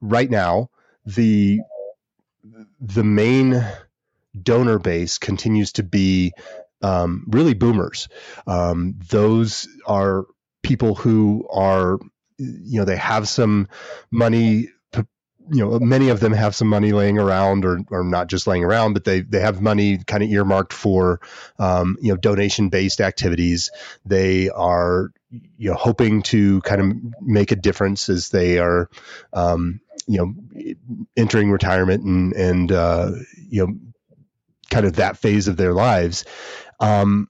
[0.00, 0.70] right now
[1.06, 1.60] the
[2.80, 3.64] the main
[4.40, 6.32] donor base continues to be
[6.82, 8.08] um, really boomers.
[8.46, 10.24] Um, those are
[10.62, 11.98] people who are
[12.38, 13.68] you know they have some
[14.10, 14.68] money
[15.52, 18.64] you know many of them have some money laying around or, or not just laying
[18.64, 21.20] around but they they have money kind of earmarked for
[21.58, 23.70] um, you know donation based activities.
[24.04, 28.88] They are you know hoping to kind of make a difference as they are
[29.32, 30.34] um, you know
[31.16, 33.12] entering retirement and and uh,
[33.48, 33.74] you know
[34.70, 36.24] kind of that phase of their lives.
[36.78, 37.28] Um,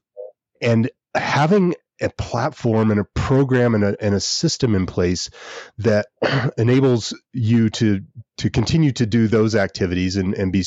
[0.60, 5.30] and having a platform and a program and a, and a system in place
[5.78, 6.06] that
[6.58, 8.02] enables you to
[8.38, 10.64] to continue to do those activities and, and be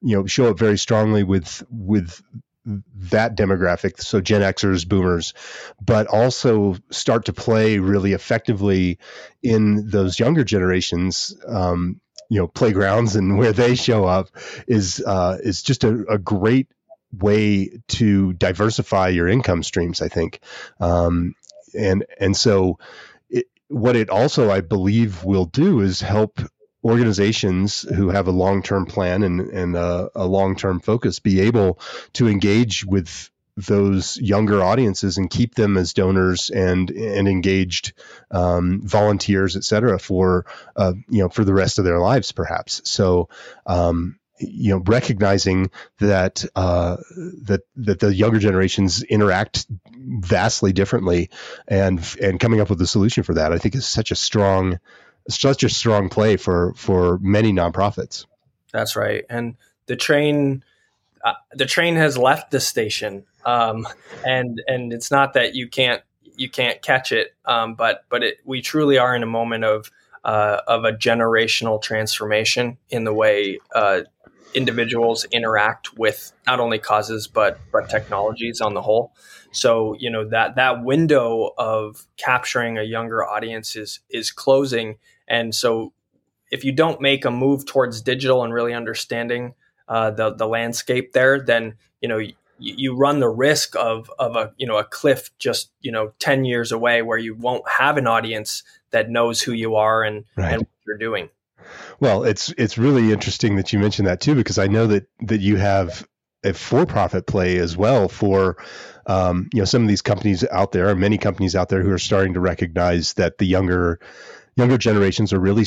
[0.00, 2.22] you know show up very strongly with with
[2.64, 5.34] that demographic, so Gen Xers, Boomers,
[5.80, 8.98] but also start to play really effectively
[9.42, 11.36] in those younger generations.
[11.46, 14.28] Um, you know, playgrounds and where they show up
[14.66, 16.68] is uh, is just a, a great
[17.12, 20.00] way to diversify your income streams.
[20.00, 20.40] I think,
[20.80, 21.34] um,
[21.78, 22.78] and and so
[23.28, 26.40] it, what it also I believe will do is help
[26.84, 31.78] organizations who have a long-term plan and, and a, a long-term focus be able
[32.12, 37.92] to engage with those younger audiences and keep them as donors and and engaged
[38.30, 42.80] um, volunteers, et cetera, for uh, you know for the rest of their lives, perhaps.
[42.84, 43.28] So.
[43.66, 46.96] Um, you know, recognizing that uh,
[47.42, 49.66] that that the younger generations interact
[49.96, 51.30] vastly differently,
[51.68, 54.78] and and coming up with a solution for that, I think is such a strong
[55.28, 58.26] such a strong play for for many nonprofits.
[58.72, 60.64] That's right, and the train
[61.24, 63.86] uh, the train has left the station, um,
[64.24, 66.02] and and it's not that you can't
[66.36, 69.90] you can't catch it, um, but but it, we truly are in a moment of
[70.24, 74.02] uh, of a generational transformation in the way uh,
[74.54, 79.12] individuals interact with not only causes but but technologies on the whole.
[79.52, 84.96] So you know that that window of capturing a younger audience is is closing,
[85.28, 85.92] and so
[86.50, 89.54] if you don't make a move towards digital and really understanding
[89.88, 94.36] uh, the the landscape there, then you know you, you run the risk of of
[94.36, 97.96] a you know a cliff just you know ten years away where you won't have
[97.96, 100.52] an audience that knows who you are and right.
[100.52, 101.28] and what you're doing.
[102.00, 105.40] Well, it's it's really interesting that you mentioned that too, because I know that that
[105.40, 106.06] you have
[106.44, 108.56] a for-profit play as well for
[109.06, 111.98] um, you know some of these companies out there, many companies out there who are
[111.98, 114.00] starting to recognize that the younger
[114.56, 115.66] younger generations are really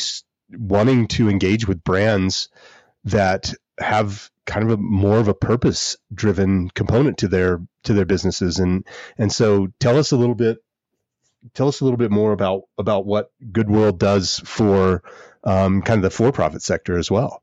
[0.51, 2.49] wanting to engage with brands
[3.05, 8.05] that have kind of a more of a purpose driven component to their to their
[8.05, 8.59] businesses.
[8.59, 8.85] And
[9.17, 10.57] and so tell us a little bit
[11.53, 15.03] tell us a little bit more about about what good world does for
[15.45, 17.41] um, kind of the for profit sector as well.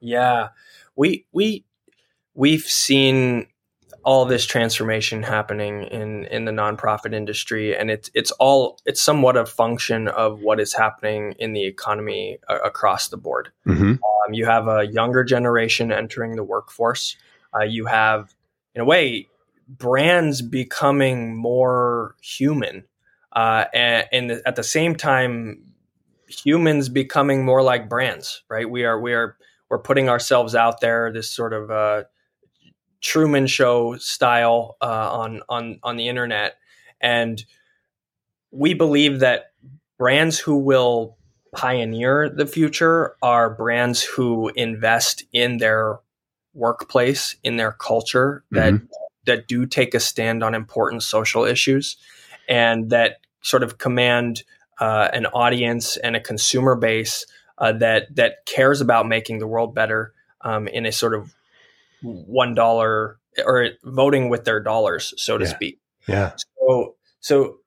[0.00, 0.48] Yeah.
[0.96, 1.64] We we
[2.34, 3.46] we've seen
[4.04, 9.36] all this transformation happening in in the nonprofit industry and it's it's all it's somewhat
[9.36, 13.50] a function of what is happening in the economy uh, across the board.
[13.66, 13.92] Mm-hmm.
[13.92, 17.16] um, you have a younger generation entering the workforce.
[17.54, 18.34] Uh, you have
[18.74, 19.28] in a way
[19.68, 22.84] brands becoming more human
[23.32, 25.73] uh, and, and at the same time
[26.34, 29.36] humans becoming more like brands right we are we are
[29.70, 32.04] we're putting ourselves out there this sort of uh,
[33.04, 36.56] Truman Show style uh, on on on the internet,
[37.00, 37.44] and
[38.50, 39.52] we believe that
[39.98, 41.18] brands who will
[41.54, 46.00] pioneer the future are brands who invest in their
[46.54, 48.86] workplace, in their culture, that mm-hmm.
[49.26, 51.98] that do take a stand on important social issues,
[52.48, 54.44] and that sort of command
[54.80, 57.26] uh, an audience and a consumer base
[57.58, 61.34] uh, that that cares about making the world better um, in a sort of
[62.02, 65.50] one dollar or voting with their dollars, so to yeah.
[65.50, 65.80] speak.
[66.06, 66.32] Yeah.
[66.58, 67.58] So so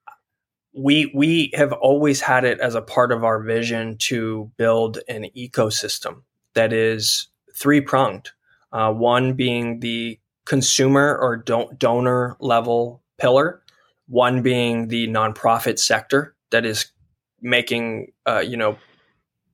[0.74, 5.26] we we have always had it as a part of our vision to build an
[5.36, 6.22] ecosystem
[6.54, 8.30] that is three pronged.
[8.70, 13.62] Uh, one being the consumer or don- donor level pillar,
[14.06, 16.92] one being the nonprofit sector that is
[17.40, 18.78] making uh, you know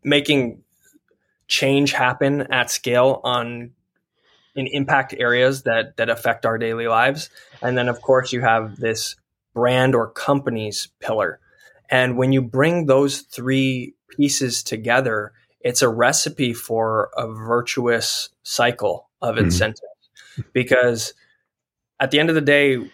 [0.03, 0.63] making
[1.47, 3.73] change happen at scale on
[4.55, 7.31] in impact areas that that affect our daily lives.
[7.63, 9.17] And then of course you have this
[9.55, 11.41] brand or companies pillar.
[11.91, 19.09] And when you bring those three pieces together, it's a recipe for a virtuous cycle
[19.21, 19.47] of mm-hmm.
[19.47, 19.81] incentives.
[20.53, 21.15] Because
[22.01, 22.91] at the end of the day,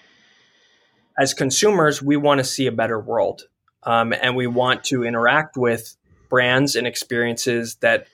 [1.19, 3.43] as consumers, we want to see a better world.
[3.83, 5.97] Um, and we want to interact with
[6.29, 8.07] brands and experiences that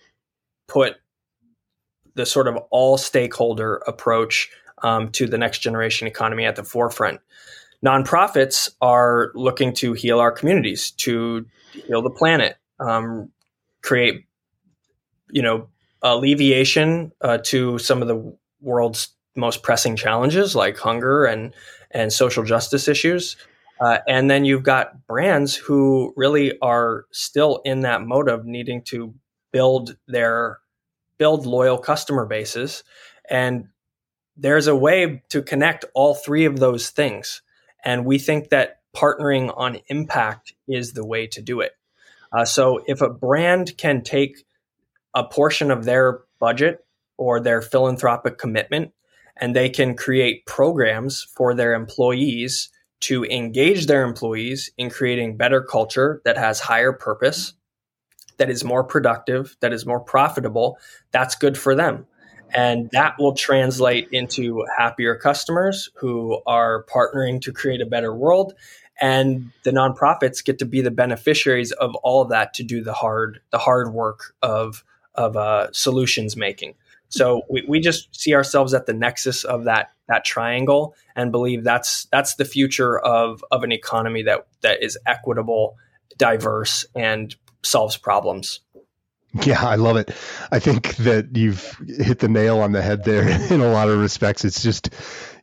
[0.68, 0.96] put
[2.14, 4.50] the sort of all stakeholder approach
[4.83, 7.20] um, to the next generation economy at the forefront.
[7.85, 13.31] Nonprofits are looking to heal our communities, to heal the planet, um,
[13.83, 14.24] create,
[15.31, 15.68] you know,
[16.02, 21.55] alleviation uh, to some of the world's most pressing challenges like hunger and
[21.90, 23.37] and social justice issues.
[23.80, 28.82] Uh, and then you've got brands who really are still in that mode of needing
[28.82, 29.14] to
[29.52, 30.58] build their
[31.18, 32.84] build loyal customer bases.
[33.28, 33.68] And
[34.36, 37.42] there's a way to connect all three of those things.
[37.84, 41.72] And we think that partnering on impact is the way to do it.
[42.32, 44.44] Uh, so if a brand can take
[45.14, 46.84] a portion of their budget
[47.16, 48.92] or their philanthropic commitment
[49.36, 55.62] and they can create programs for their employees to engage their employees in creating better
[55.62, 57.52] culture that has higher purpose,
[58.38, 60.78] that is more productive, that is more profitable,
[61.11, 62.06] that's good for them.
[62.54, 68.54] And that will translate into happier customers who are partnering to create a better world.
[69.00, 72.94] And the nonprofits get to be the beneficiaries of all of that to do the
[72.94, 76.74] hard, the hard work of, of uh, solutions making.
[77.09, 81.64] So we, we just see ourselves at the nexus of that that triangle and believe
[81.64, 85.77] that's that's the future of of an economy that that is equitable,
[86.16, 88.61] diverse, and solves problems.
[89.45, 90.12] Yeah, I love it.
[90.51, 93.99] I think that you've hit the nail on the head there in a lot of
[93.99, 94.45] respects.
[94.45, 94.90] It's just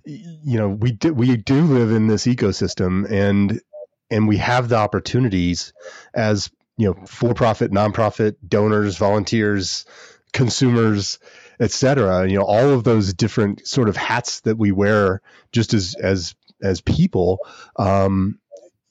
[0.05, 3.61] you know, we do we do live in this ecosystem and
[4.11, 5.73] and we have the opportunities
[6.13, 9.85] as, you know, for-profit, nonprofit, donors, volunteers,
[10.33, 11.19] consumers,
[11.59, 12.27] etc.
[12.27, 16.35] You know, all of those different sort of hats that we wear just as as
[16.61, 17.39] as people
[17.77, 18.39] um,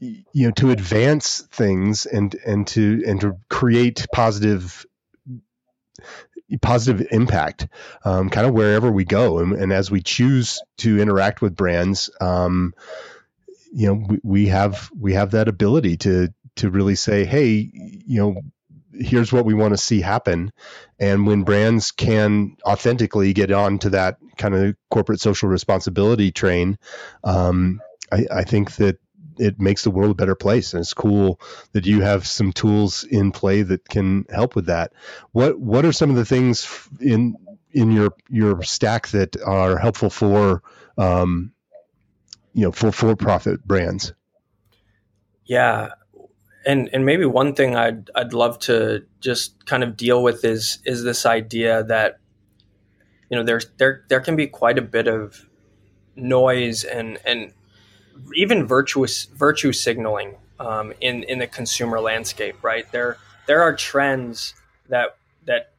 [0.01, 4.85] you know to advance things and and to and to create positive
[6.61, 7.69] positive impact
[8.05, 12.11] um, kind of wherever we go and, and, as we choose to interact with brands
[12.21, 12.75] um,
[13.73, 18.21] you know we, we, have we have that ability to to really say hey you
[18.21, 18.43] know
[18.95, 20.53] here's what we want to see happen.
[20.99, 26.79] And when brands can authentically get onto that kind of corporate social responsibility train
[27.25, 27.81] um,
[28.13, 28.99] I, I think that
[29.39, 30.75] it makes the world a better place.
[30.75, 31.41] And it's cool
[31.73, 34.93] that you have some tools in play that can help with that.
[35.33, 37.37] What what are some of the things in
[37.73, 40.63] in your your stack that are helpful for
[40.99, 41.53] um,
[42.53, 44.13] you know for for profit brands?
[45.45, 45.89] Yeah
[46.67, 50.79] and and maybe one thing I'd I'd love to just kind of deal with is
[50.85, 52.19] is this idea that
[53.31, 55.49] you know there's there there can be quite a bit of
[56.17, 57.53] noise and and
[58.35, 62.91] even virtuous virtue signaling um, in in the consumer landscape, right?
[62.93, 64.55] There there are trends
[64.89, 65.73] that that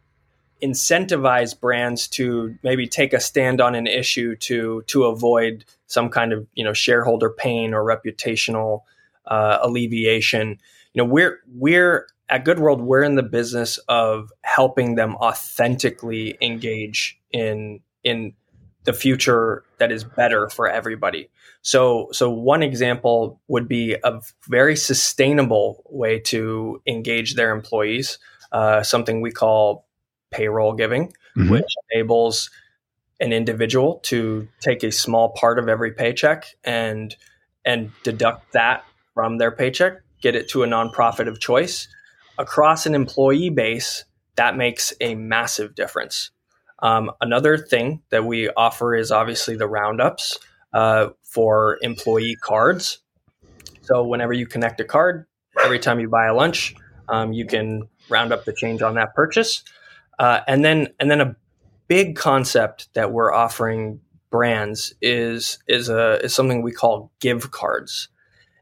[0.61, 6.33] incentivize brands to maybe take a stand on an issue to to avoid some kind
[6.33, 8.81] of you know shareholder pain or reputational
[9.25, 10.57] uh, alleviation.
[10.93, 16.37] You know, we're we're at Good World, we're in the business of helping them authentically
[16.41, 18.33] engage in in
[18.85, 21.29] the future that is better for everybody.
[21.61, 28.19] So, so one example would be a very sustainable way to engage their employees,
[28.51, 29.87] uh, something we call
[30.31, 31.49] payroll giving, mm-hmm.
[31.49, 32.49] which enables
[33.21, 37.15] an individual to take a small part of every paycheck and
[37.63, 41.87] and deduct that from their paycheck, get it to a nonprofit of choice.
[42.37, 46.31] Across an employee base, that makes a massive difference.
[46.79, 50.37] Um, another thing that we offer is obviously the roundups
[50.73, 52.99] uh, for employee cards.
[53.83, 55.25] So whenever you connect a card,
[55.63, 56.75] every time you buy a lunch,
[57.07, 59.63] um, you can round up the change on that purchase.
[60.19, 61.35] Uh, and then and then a
[61.87, 63.99] big concept that we're offering
[64.29, 68.09] brands is is a is something we call give cards.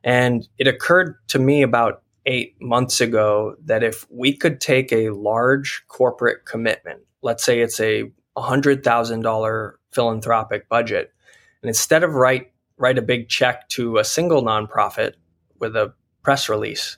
[0.04, 5.10] And it occurred to me about eight months ago that if we could take a
[5.10, 11.14] large corporate commitment let's say it's a $100,000 philanthropic budget,
[11.62, 15.14] and instead of write write a big check to a single nonprofit
[15.60, 16.98] with a press release,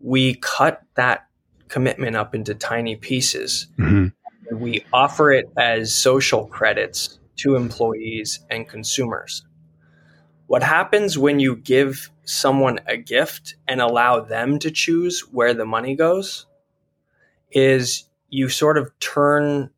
[0.00, 1.26] we cut that
[1.68, 3.66] commitment up into tiny pieces.
[3.78, 4.58] Mm-hmm.
[4.58, 9.42] We offer it as social credits to employees and consumers.
[10.52, 15.64] What happens when you give someone a gift and allow them to choose where the
[15.64, 16.44] money goes
[17.50, 19.70] is you sort of turn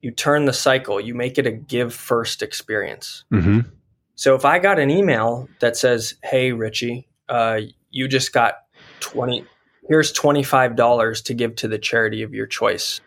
[0.00, 3.68] you turn the cycle you make it a give first experience mm-hmm.
[4.14, 7.58] so if i got an email that says hey richie uh,
[7.90, 8.66] you just got
[9.00, 9.44] 20
[9.88, 13.00] here's $25 to give to the charity of your choice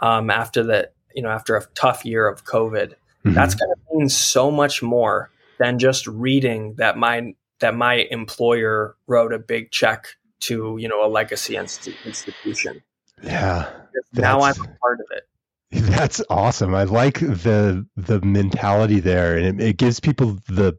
[0.00, 2.90] um, after that you know after a tough year of covid
[3.24, 3.32] mm-hmm.
[3.32, 5.31] that's going to mean so much more
[5.62, 11.06] than just reading that my that my employer wrote a big check to you know
[11.06, 12.82] a legacy institution
[13.22, 13.70] yeah.
[14.12, 15.28] Now I'm part of it.
[15.70, 16.74] That's awesome.
[16.74, 20.78] I like the the mentality there, and it, it gives people the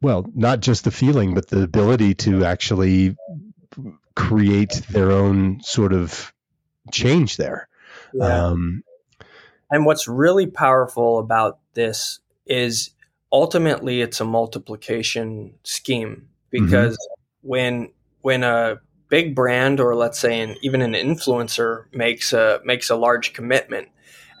[0.00, 3.16] well, not just the feeling, but the ability to actually
[4.14, 6.32] create their own sort of
[6.92, 7.68] change there.
[8.12, 8.46] Yeah.
[8.46, 8.84] Um,
[9.70, 12.90] and what's really powerful about this is
[13.32, 17.48] ultimately it's a multiplication scheme because mm-hmm.
[17.48, 17.90] when
[18.22, 22.96] when a big brand or let's say an, even an influencer makes a makes a
[22.96, 23.88] large commitment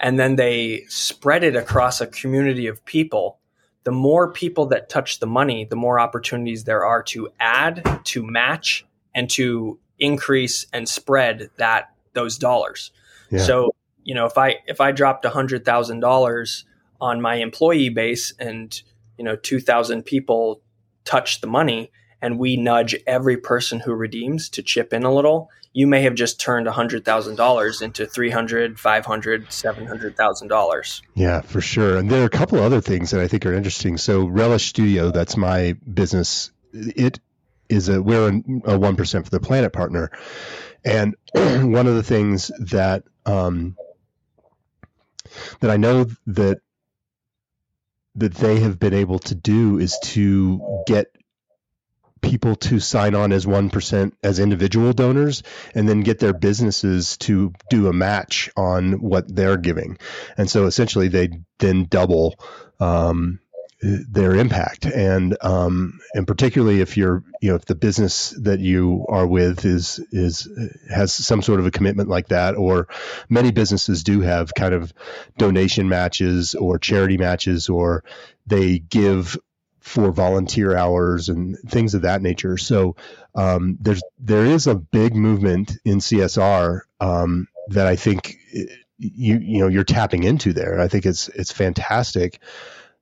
[0.00, 3.38] and then they spread it across a community of people
[3.84, 8.24] the more people that touch the money the more opportunities there are to add to
[8.24, 12.90] match and to increase and spread that those dollars
[13.30, 13.40] yeah.
[13.40, 13.74] so
[14.04, 16.64] you know if i if i dropped a hundred thousand dollars
[17.00, 18.82] on my employee base and
[19.16, 20.60] you know 2000 people
[21.04, 21.90] touch the money
[22.20, 26.14] and we nudge every person who redeems to chip in a little you may have
[26.14, 30.50] just turned $100000 into 300 500 700000
[31.14, 31.98] yeah for sure.
[31.98, 33.96] And there are a couple other things that i think are interesting.
[33.96, 37.20] So relish studio that's my business it
[37.68, 40.10] is a we're a 1% for the planet partner.
[40.84, 43.76] And one of the things that um,
[45.60, 46.60] that i know that
[48.18, 51.06] that they have been able to do is to get
[52.20, 55.42] people to sign on as 1% as individual donors
[55.74, 59.98] and then get their businesses to do a match on what they're giving.
[60.36, 62.34] And so essentially they then double
[62.80, 63.40] um,
[63.80, 64.86] their impact.
[64.86, 69.64] And um, and particularly if you're you know if the business that you are with
[69.64, 70.48] is is
[70.90, 72.88] has some sort of a commitment like that or
[73.28, 74.92] many businesses do have kind of
[75.36, 78.04] donation matches or charity matches or
[78.46, 79.36] they give
[79.80, 82.56] for volunteer hours and things of that nature.
[82.58, 82.96] So
[83.34, 88.36] um, there's there is a big movement in CSR um, that I think
[88.98, 90.80] you you know you're tapping into there.
[90.80, 92.40] I think it's it's fantastic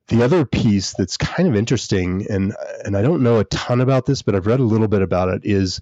[0.07, 4.05] the other piece that's kind of interesting, and and I don't know a ton about
[4.05, 5.81] this, but I've read a little bit about it, is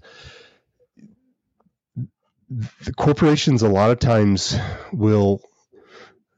[2.48, 4.56] the corporations a lot of times
[4.92, 5.40] will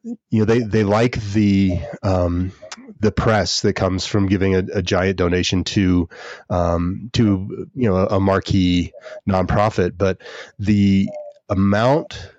[0.03, 2.53] you know they they like the um,
[3.01, 6.09] the press that comes from giving a, a giant donation to
[6.51, 8.93] um, to you know a, a marquee
[9.29, 10.23] nonprofit, but
[10.59, 11.09] the
[11.49, 12.31] amount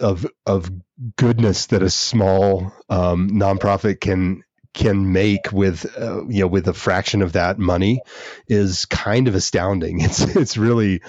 [0.00, 0.70] of of
[1.16, 4.42] goodness that a small um, nonprofit can
[4.76, 8.02] can make with uh, you know with a fraction of that money
[8.46, 10.00] is kind of astounding.
[10.06, 11.00] It's it's really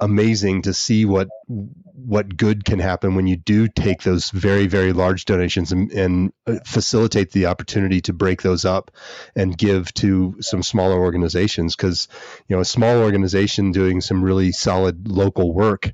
[0.00, 4.92] amazing to see what what good can happen when you do take those very very
[4.92, 8.90] large donations and, and uh, facilitate the opportunity to break those up
[9.36, 12.08] and give to some smaller organizations because
[12.48, 15.92] you know a small organization doing some really solid local work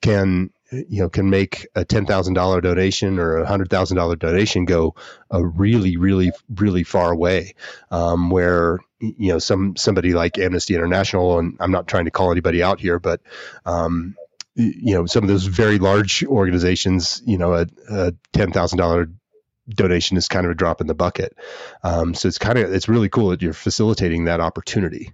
[0.00, 4.16] can you know can make a ten thousand dollar donation or a hundred thousand dollar
[4.16, 4.94] donation go
[5.30, 7.54] a really really really far away
[7.90, 12.30] um, where you know some somebody like Amnesty International and I'm not trying to call
[12.30, 13.20] anybody out here but
[13.64, 14.14] um,
[14.54, 19.08] you know some of those very large organizations you know a, a ten thousand dollar
[19.68, 21.36] donation is kind of a drop in the bucket.
[21.82, 25.12] Um, so it's kind of it's really cool that you're facilitating that opportunity.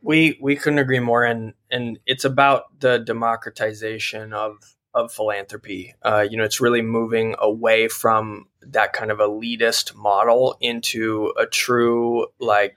[0.00, 5.94] We we couldn't agree more and and it's about the democratization of of philanthropy.
[6.02, 11.46] Uh, you know, it's really moving away from that kind of elitist model into a
[11.46, 12.76] true like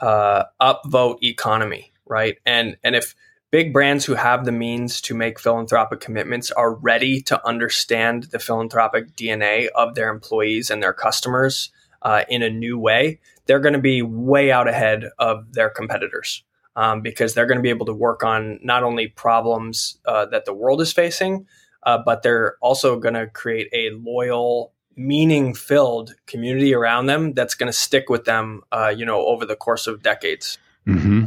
[0.00, 2.38] uh, upvote economy, right?
[2.46, 3.14] And and if
[3.50, 8.38] big brands who have the means to make philanthropic commitments are ready to understand the
[8.38, 11.70] philanthropic DNA of their employees and their customers
[12.02, 16.42] uh, in a new way, they're going to be way out ahead of their competitors
[16.76, 20.44] um, because they're going to be able to work on not only problems uh, that
[20.44, 21.46] the world is facing,
[21.82, 27.54] uh, but they're also going to create a loyal, meaning filled community around them that's
[27.54, 30.58] going to stick with them, uh, you know, over the course of decades.
[30.86, 31.24] Mm-hmm.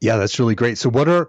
[0.00, 0.78] Yeah, that's really great.
[0.78, 1.28] So, what are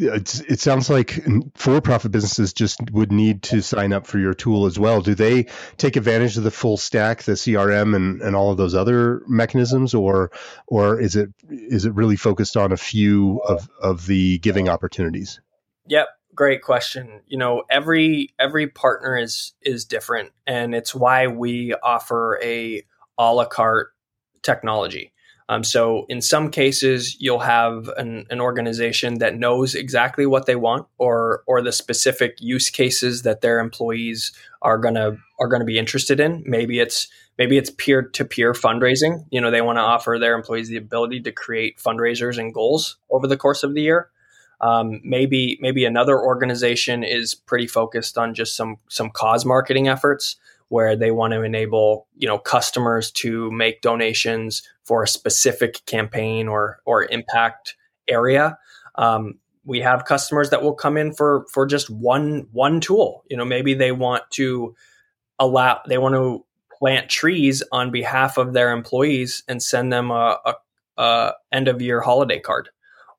[0.00, 1.20] it sounds like
[1.54, 5.00] for-profit businesses just would need to sign up for your tool as well.
[5.00, 5.46] Do they
[5.76, 9.94] take advantage of the full stack, the CRM, and, and all of those other mechanisms,
[9.94, 10.30] or
[10.66, 15.40] or is it is it really focused on a few of of the giving opportunities?
[15.86, 17.20] Yep, great question.
[17.26, 22.82] You know, every every partner is is different, and it's why we offer a
[23.18, 23.92] a la carte
[24.42, 25.12] technology.
[25.50, 30.54] Um, so in some cases, you'll have an, an, organization that knows exactly what they
[30.54, 34.30] want, or or the specific use cases that their employees
[34.62, 36.44] are gonna are gonna be interested in.
[36.46, 39.24] Maybe it's maybe it's peer to peer fundraising.
[39.30, 42.98] You know, they want to offer their employees the ability to create fundraisers and goals
[43.10, 44.08] over the course of the year.
[44.60, 50.36] Um, maybe maybe another organization is pretty focused on just some some cause marketing efforts
[50.70, 56.48] where they want to enable you know customers to make donations for a specific campaign
[56.48, 57.76] or or impact
[58.08, 58.56] area.
[58.94, 63.24] Um, we have customers that will come in for for just one one tool.
[63.28, 64.74] You know, maybe they want to
[65.38, 66.44] allow they want to
[66.78, 70.54] plant trees on behalf of their employees and send them a, a,
[70.96, 72.70] a end of year holiday card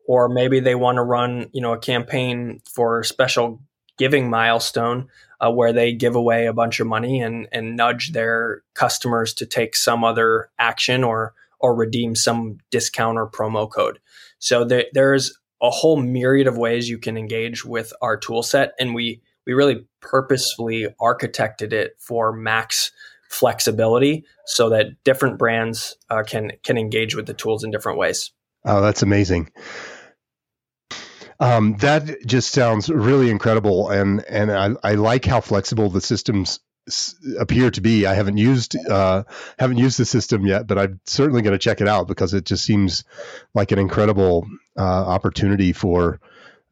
[0.08, 3.62] or maybe they want to run you know a campaign for a special
[3.98, 5.08] giving milestone
[5.44, 9.46] uh, where they give away a bunch of money and and nudge their customers to
[9.46, 14.00] take some other action or or redeem some discount or promo code
[14.40, 18.74] so there, there's a whole myriad of ways you can engage with our tool set
[18.80, 22.92] and we we really purposefully architected it for max
[23.32, 28.32] flexibility so that different brands uh, can can engage with the tools in different ways.
[28.66, 29.50] Oh, that's amazing.
[31.42, 36.60] Um, that just sounds really incredible, and and I, I like how flexible the systems
[37.40, 38.06] appear to be.
[38.06, 39.24] I haven't used uh,
[39.58, 42.46] haven't used the system yet, but I'm certainly going to check it out because it
[42.46, 43.06] just seems
[43.56, 46.20] like an incredible uh, opportunity for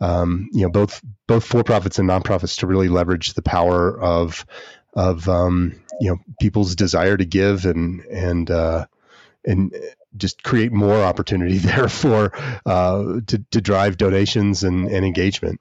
[0.01, 4.45] um, you know both both for profits and nonprofits to really leverage the power of
[4.93, 8.86] of um, you know people's desire to give and and uh,
[9.43, 9.74] and
[10.18, 12.32] just create more opportunity there for
[12.66, 15.60] uh, to to drive donations and, and engagement.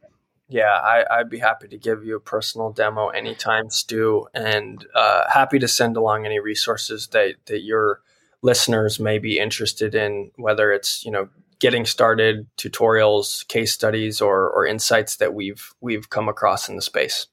[0.50, 5.24] Yeah, I, would be happy to give you a personal demo anytime, Stu, and uh,
[5.30, 8.00] happy to send along any resources that that your
[8.40, 11.28] listeners may be interested in, whether it's you know
[11.60, 16.82] getting started, tutorials, case studies, or or insights that we've we've come across in the
[16.82, 17.26] space.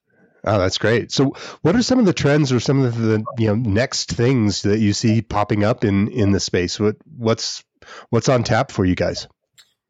[0.45, 1.11] Oh, that's great.
[1.11, 4.61] So, what are some of the trends or some of the you know next things
[4.61, 6.79] that you see popping up in in the space?
[6.79, 7.63] What what's
[8.09, 9.27] what's on tap for you guys?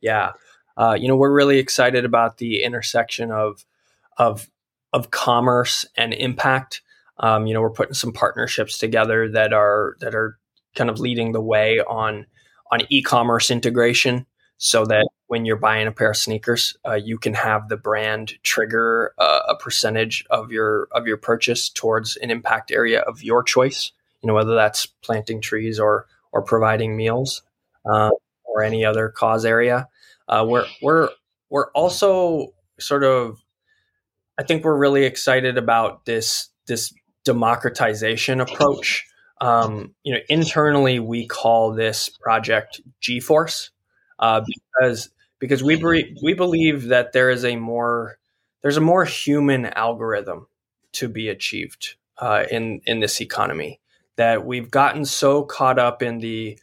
[0.01, 0.31] Yeah,
[0.77, 3.65] uh, you know, we're really excited about the intersection of
[4.17, 4.49] of
[4.93, 6.81] of commerce and impact.
[7.17, 10.37] Um, you know, we're putting some partnerships together that are that are
[10.75, 12.25] kind of leading the way on
[12.71, 14.25] on e-commerce integration
[14.57, 18.33] so that when you're buying a pair of sneakers, uh, you can have the brand
[18.43, 23.43] trigger uh, a percentage of your of your purchase towards an impact area of your
[23.43, 23.91] choice.
[24.21, 27.41] You know whether that's planting trees or or providing meals
[27.85, 28.11] uh,
[28.43, 29.87] or any other cause area.
[30.27, 31.09] Uh, we're we're
[31.49, 33.43] we're also sort of,
[34.37, 39.05] I think we're really excited about this this democratization approach.
[39.41, 43.71] Um, you know, internally we call this project G-Force
[44.19, 45.09] uh, because
[45.45, 48.17] because we we believe that there is a more
[48.61, 50.47] there's a more human algorithm
[50.93, 53.79] to be achieved uh, in in this economy
[54.15, 56.57] that we've gotten so caught up in the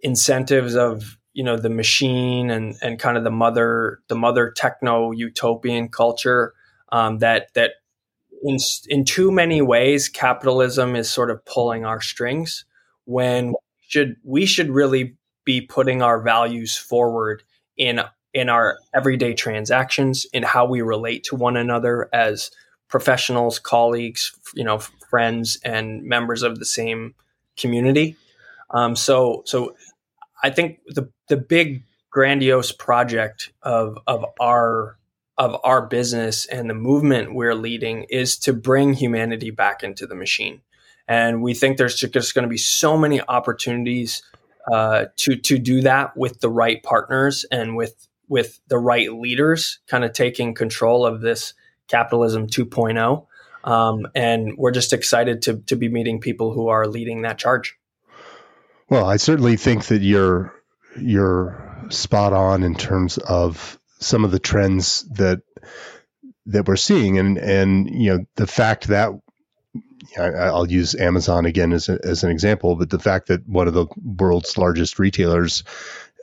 [0.00, 5.10] incentives of you know the machine and and kind of the mother the mother techno
[5.10, 6.54] utopian culture
[6.92, 7.72] um, that that
[8.42, 8.56] in
[8.88, 12.64] in too many ways capitalism is sort of pulling our strings
[13.04, 17.42] when should we should really be putting our values forward
[17.76, 18.00] in
[18.32, 22.50] in our everyday transactions in how we relate to one another as
[22.88, 24.78] professionals colleagues you know
[25.10, 27.14] friends and members of the same
[27.56, 28.16] community.
[28.70, 29.76] Um, so so
[30.42, 34.96] i think the the big grandiose project of of our
[35.36, 40.14] of our business and the movement we're leading is to bring humanity back into the
[40.14, 40.60] machine.
[41.08, 44.22] And we think there's just going to be so many opportunities
[44.70, 49.80] uh, to to do that with the right partners and with with the right leaders,
[49.86, 51.54] kind of taking control of this
[51.88, 53.26] capitalism 2.0.
[53.64, 57.76] Um, and we're just excited to to be meeting people who are leading that charge.
[58.88, 60.54] Well, I certainly think that you're
[60.98, 65.42] you're spot on in terms of some of the trends that
[66.46, 69.12] that we're seeing, and and you know the fact that
[70.18, 73.74] I'll use Amazon again as, a, as an example, but the fact that one of
[73.74, 75.64] the world's largest retailers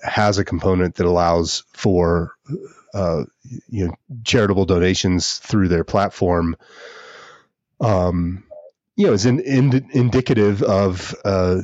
[0.04, 2.34] has a component that allows for
[2.94, 3.24] uh,
[3.70, 6.56] you know charitable donations through their platform,
[7.80, 8.44] um,
[8.96, 11.62] you know, is in, in, indicative of uh,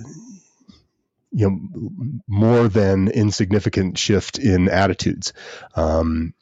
[1.32, 5.34] you know more than insignificant shift in attitudes,
[5.76, 6.34] um,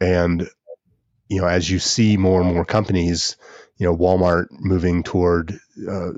[0.00, 0.48] and
[1.28, 3.36] you know as you see more and more companies
[3.82, 5.58] you know Walmart moving toward
[5.90, 6.10] uh,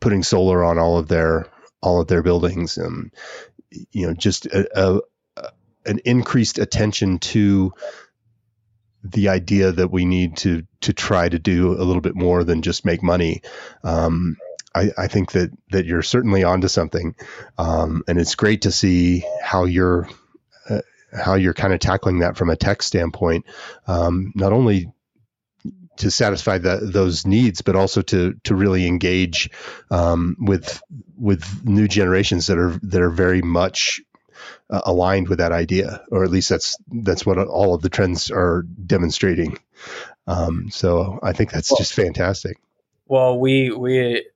[0.00, 1.46] putting solar on all of their
[1.80, 3.12] all of their buildings and
[3.92, 5.00] you know just a, a,
[5.86, 7.72] an increased attention to
[9.04, 12.62] the idea that we need to to try to do a little bit more than
[12.62, 13.42] just make money.
[13.84, 14.36] Um,
[14.74, 17.14] I, I, think that that you're certainly onto something,
[17.58, 20.08] um, and it's great to see how you're
[20.68, 20.80] uh,
[21.12, 23.46] how you're kind of tackling that from a tech standpoint.
[23.86, 24.92] Um, not only
[25.96, 29.50] to satisfy the, those needs, but also to to really engage
[29.90, 30.82] um, with
[31.16, 34.02] with new generations that are that are very much
[34.70, 38.30] uh, aligned with that idea, or at least that's that's what all of the trends
[38.30, 39.58] are demonstrating.
[40.26, 42.58] Um, so I think that's just fantastic.
[43.06, 44.26] Well, we we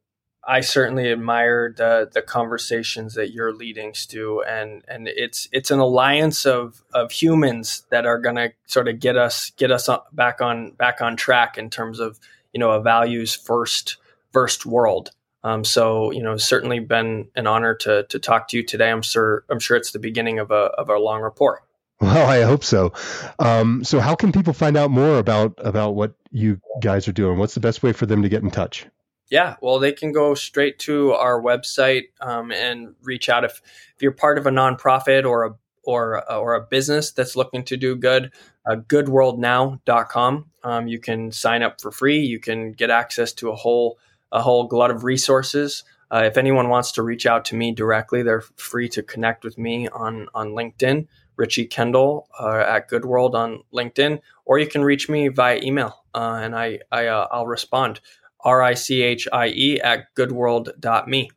[0.48, 5.78] I certainly admire the the conversations that you're leading, Stu, and and it's it's an
[5.78, 10.40] alliance of of humans that are going to sort of get us get us back
[10.40, 12.18] on back on track in terms of
[12.54, 13.98] you know a values first
[14.32, 15.10] first world.
[15.44, 18.90] Um, so you know, certainly been an honor to to talk to you today.
[18.90, 21.62] I'm sure I'm sure it's the beginning of a of a long rapport.
[22.00, 22.92] Well, I hope so.
[23.38, 27.38] Um, so, how can people find out more about about what you guys are doing?
[27.38, 28.86] What's the best way for them to get in touch?
[29.30, 33.60] Yeah, well, they can go straight to our website um, and reach out if
[33.94, 35.54] if you're part of a nonprofit or a
[35.84, 38.32] or or a business that's looking to do good.
[38.66, 40.50] Uh, goodworldnow.com.
[40.62, 42.20] Um, you can sign up for free.
[42.20, 43.98] You can get access to a whole
[44.30, 45.84] a whole glut of resources.
[46.10, 49.58] Uh, if anyone wants to reach out to me directly, they're free to connect with
[49.58, 51.06] me on on LinkedIn,
[51.36, 56.04] Richie Kendall uh, at Good World on LinkedIn, or you can reach me via email,
[56.14, 58.00] uh, and I, I uh, I'll respond.
[58.44, 61.30] R I C H I E at goodworld.me.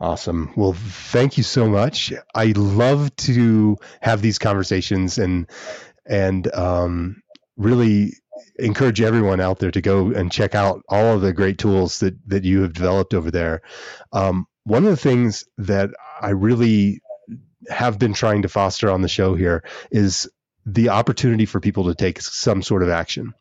[0.00, 0.52] Awesome.
[0.56, 2.12] Well, thank you so much.
[2.34, 5.48] I love to have these conversations and
[6.04, 7.22] and um,
[7.56, 8.14] really
[8.58, 12.16] encourage everyone out there to go and check out all of the great tools that
[12.28, 13.62] that you have developed over there.
[14.12, 15.90] Um, one of the things that
[16.20, 17.00] I really
[17.68, 20.28] have been trying to foster on the show here is
[20.66, 23.34] the opportunity for people to take some sort of action.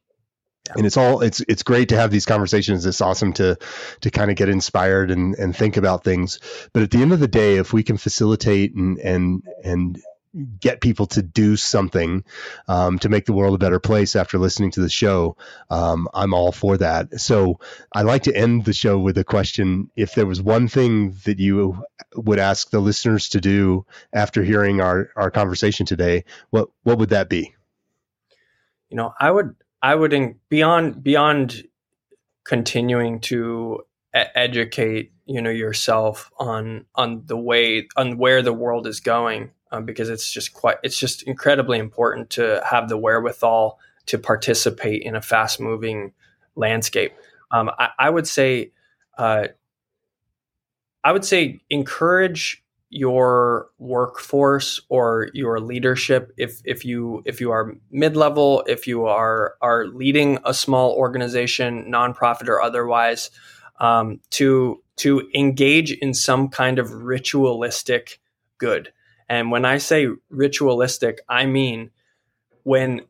[0.67, 0.73] Yeah.
[0.77, 2.85] And it's all it's it's great to have these conversations.
[2.85, 3.57] It's awesome to
[4.01, 6.39] to kind of get inspired and and think about things.
[6.71, 10.01] But at the end of the day, if we can facilitate and and and
[10.59, 12.23] get people to do something
[12.67, 15.37] um, to make the world a better place after listening to the show,
[15.69, 17.19] um, I'm all for that.
[17.19, 17.59] So
[17.93, 21.39] I like to end the show with a question: If there was one thing that
[21.39, 21.83] you
[22.15, 27.09] would ask the listeners to do after hearing our our conversation today, what what would
[27.09, 27.53] that be?
[28.89, 31.63] You know, I would I would in, beyond beyond
[32.45, 33.81] continuing to
[34.13, 39.85] educate you know yourself on on the way on where the world is going um,
[39.85, 45.15] because it's just quite it's just incredibly important to have the wherewithal to participate in
[45.15, 46.13] a fast moving
[46.55, 47.13] landscape.
[47.51, 48.71] Um, I, I, would say
[49.17, 49.47] uh,
[51.03, 52.62] I would say encourage
[52.93, 59.05] your workforce or your leadership if if you if you are mid level if you
[59.05, 63.31] are are leading a small organization nonprofit or otherwise
[63.79, 68.19] um, to to engage in some kind of ritualistic
[68.57, 68.93] good
[69.29, 71.91] and when I say ritualistic, I mean
[72.63, 73.01] when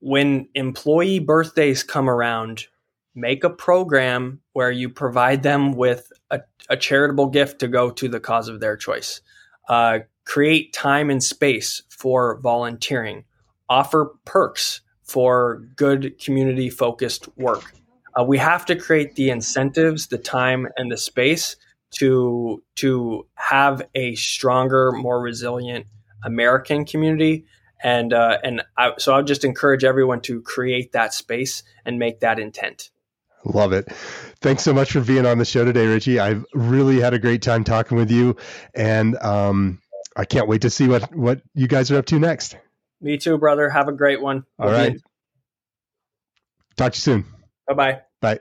[0.00, 2.66] when employee birthdays come around,
[3.14, 8.08] make a program where you provide them with a, a charitable gift to go to
[8.08, 9.20] the cause of their choice.
[9.68, 13.24] Uh, create time and space for volunteering.
[13.68, 17.72] Offer perks for good community focused work.
[18.18, 21.56] Uh, we have to create the incentives, the time, and the space
[21.92, 25.86] to to have a stronger, more resilient
[26.24, 27.44] American community.
[27.82, 31.98] And uh, and I, so I would just encourage everyone to create that space and
[31.98, 32.90] make that intent.
[33.46, 33.90] Love it.
[34.40, 36.18] Thanks so much for being on the show today, Richie.
[36.18, 38.36] I've really had a great time talking with you,
[38.74, 39.80] and um,
[40.16, 42.56] I can't wait to see what what you guys are up to next.
[43.00, 43.70] Me too, brother.
[43.70, 44.44] Have a great one.
[44.58, 45.00] All we'll right.
[46.76, 47.24] Talk to you soon.
[47.68, 48.00] Bye-bye.
[48.20, 48.40] Bye.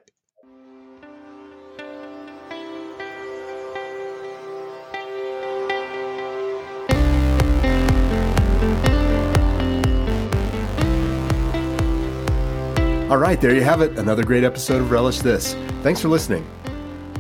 [13.08, 14.00] All right, there you have it.
[14.00, 15.54] Another great episode of Relish This.
[15.84, 16.44] Thanks for listening.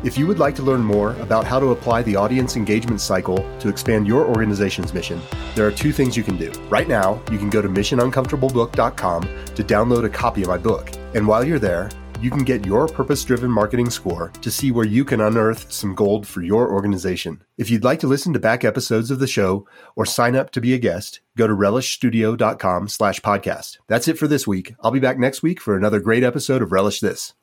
[0.04, 3.38] If you would like to learn more about how to apply the audience engagement cycle
[3.60, 5.22] to expand your organization's mission,
[5.54, 6.52] there are two things you can do.
[6.70, 9.22] Right now, you can go to missionuncomfortablebook.com
[9.54, 10.92] to download a copy of my book.
[11.14, 11.92] And while you're there,
[12.22, 15.96] you can get your purpose driven marketing score to see where you can unearth some
[15.96, 17.44] gold for your organization.
[17.58, 20.62] If you'd like to listen to back episodes of the show or sign up to
[20.62, 23.78] be a guest, go to relishstudio.com slash podcast.
[23.88, 24.76] That's it for this week.
[24.82, 27.34] I'll be back next week for another great episode of Relish This.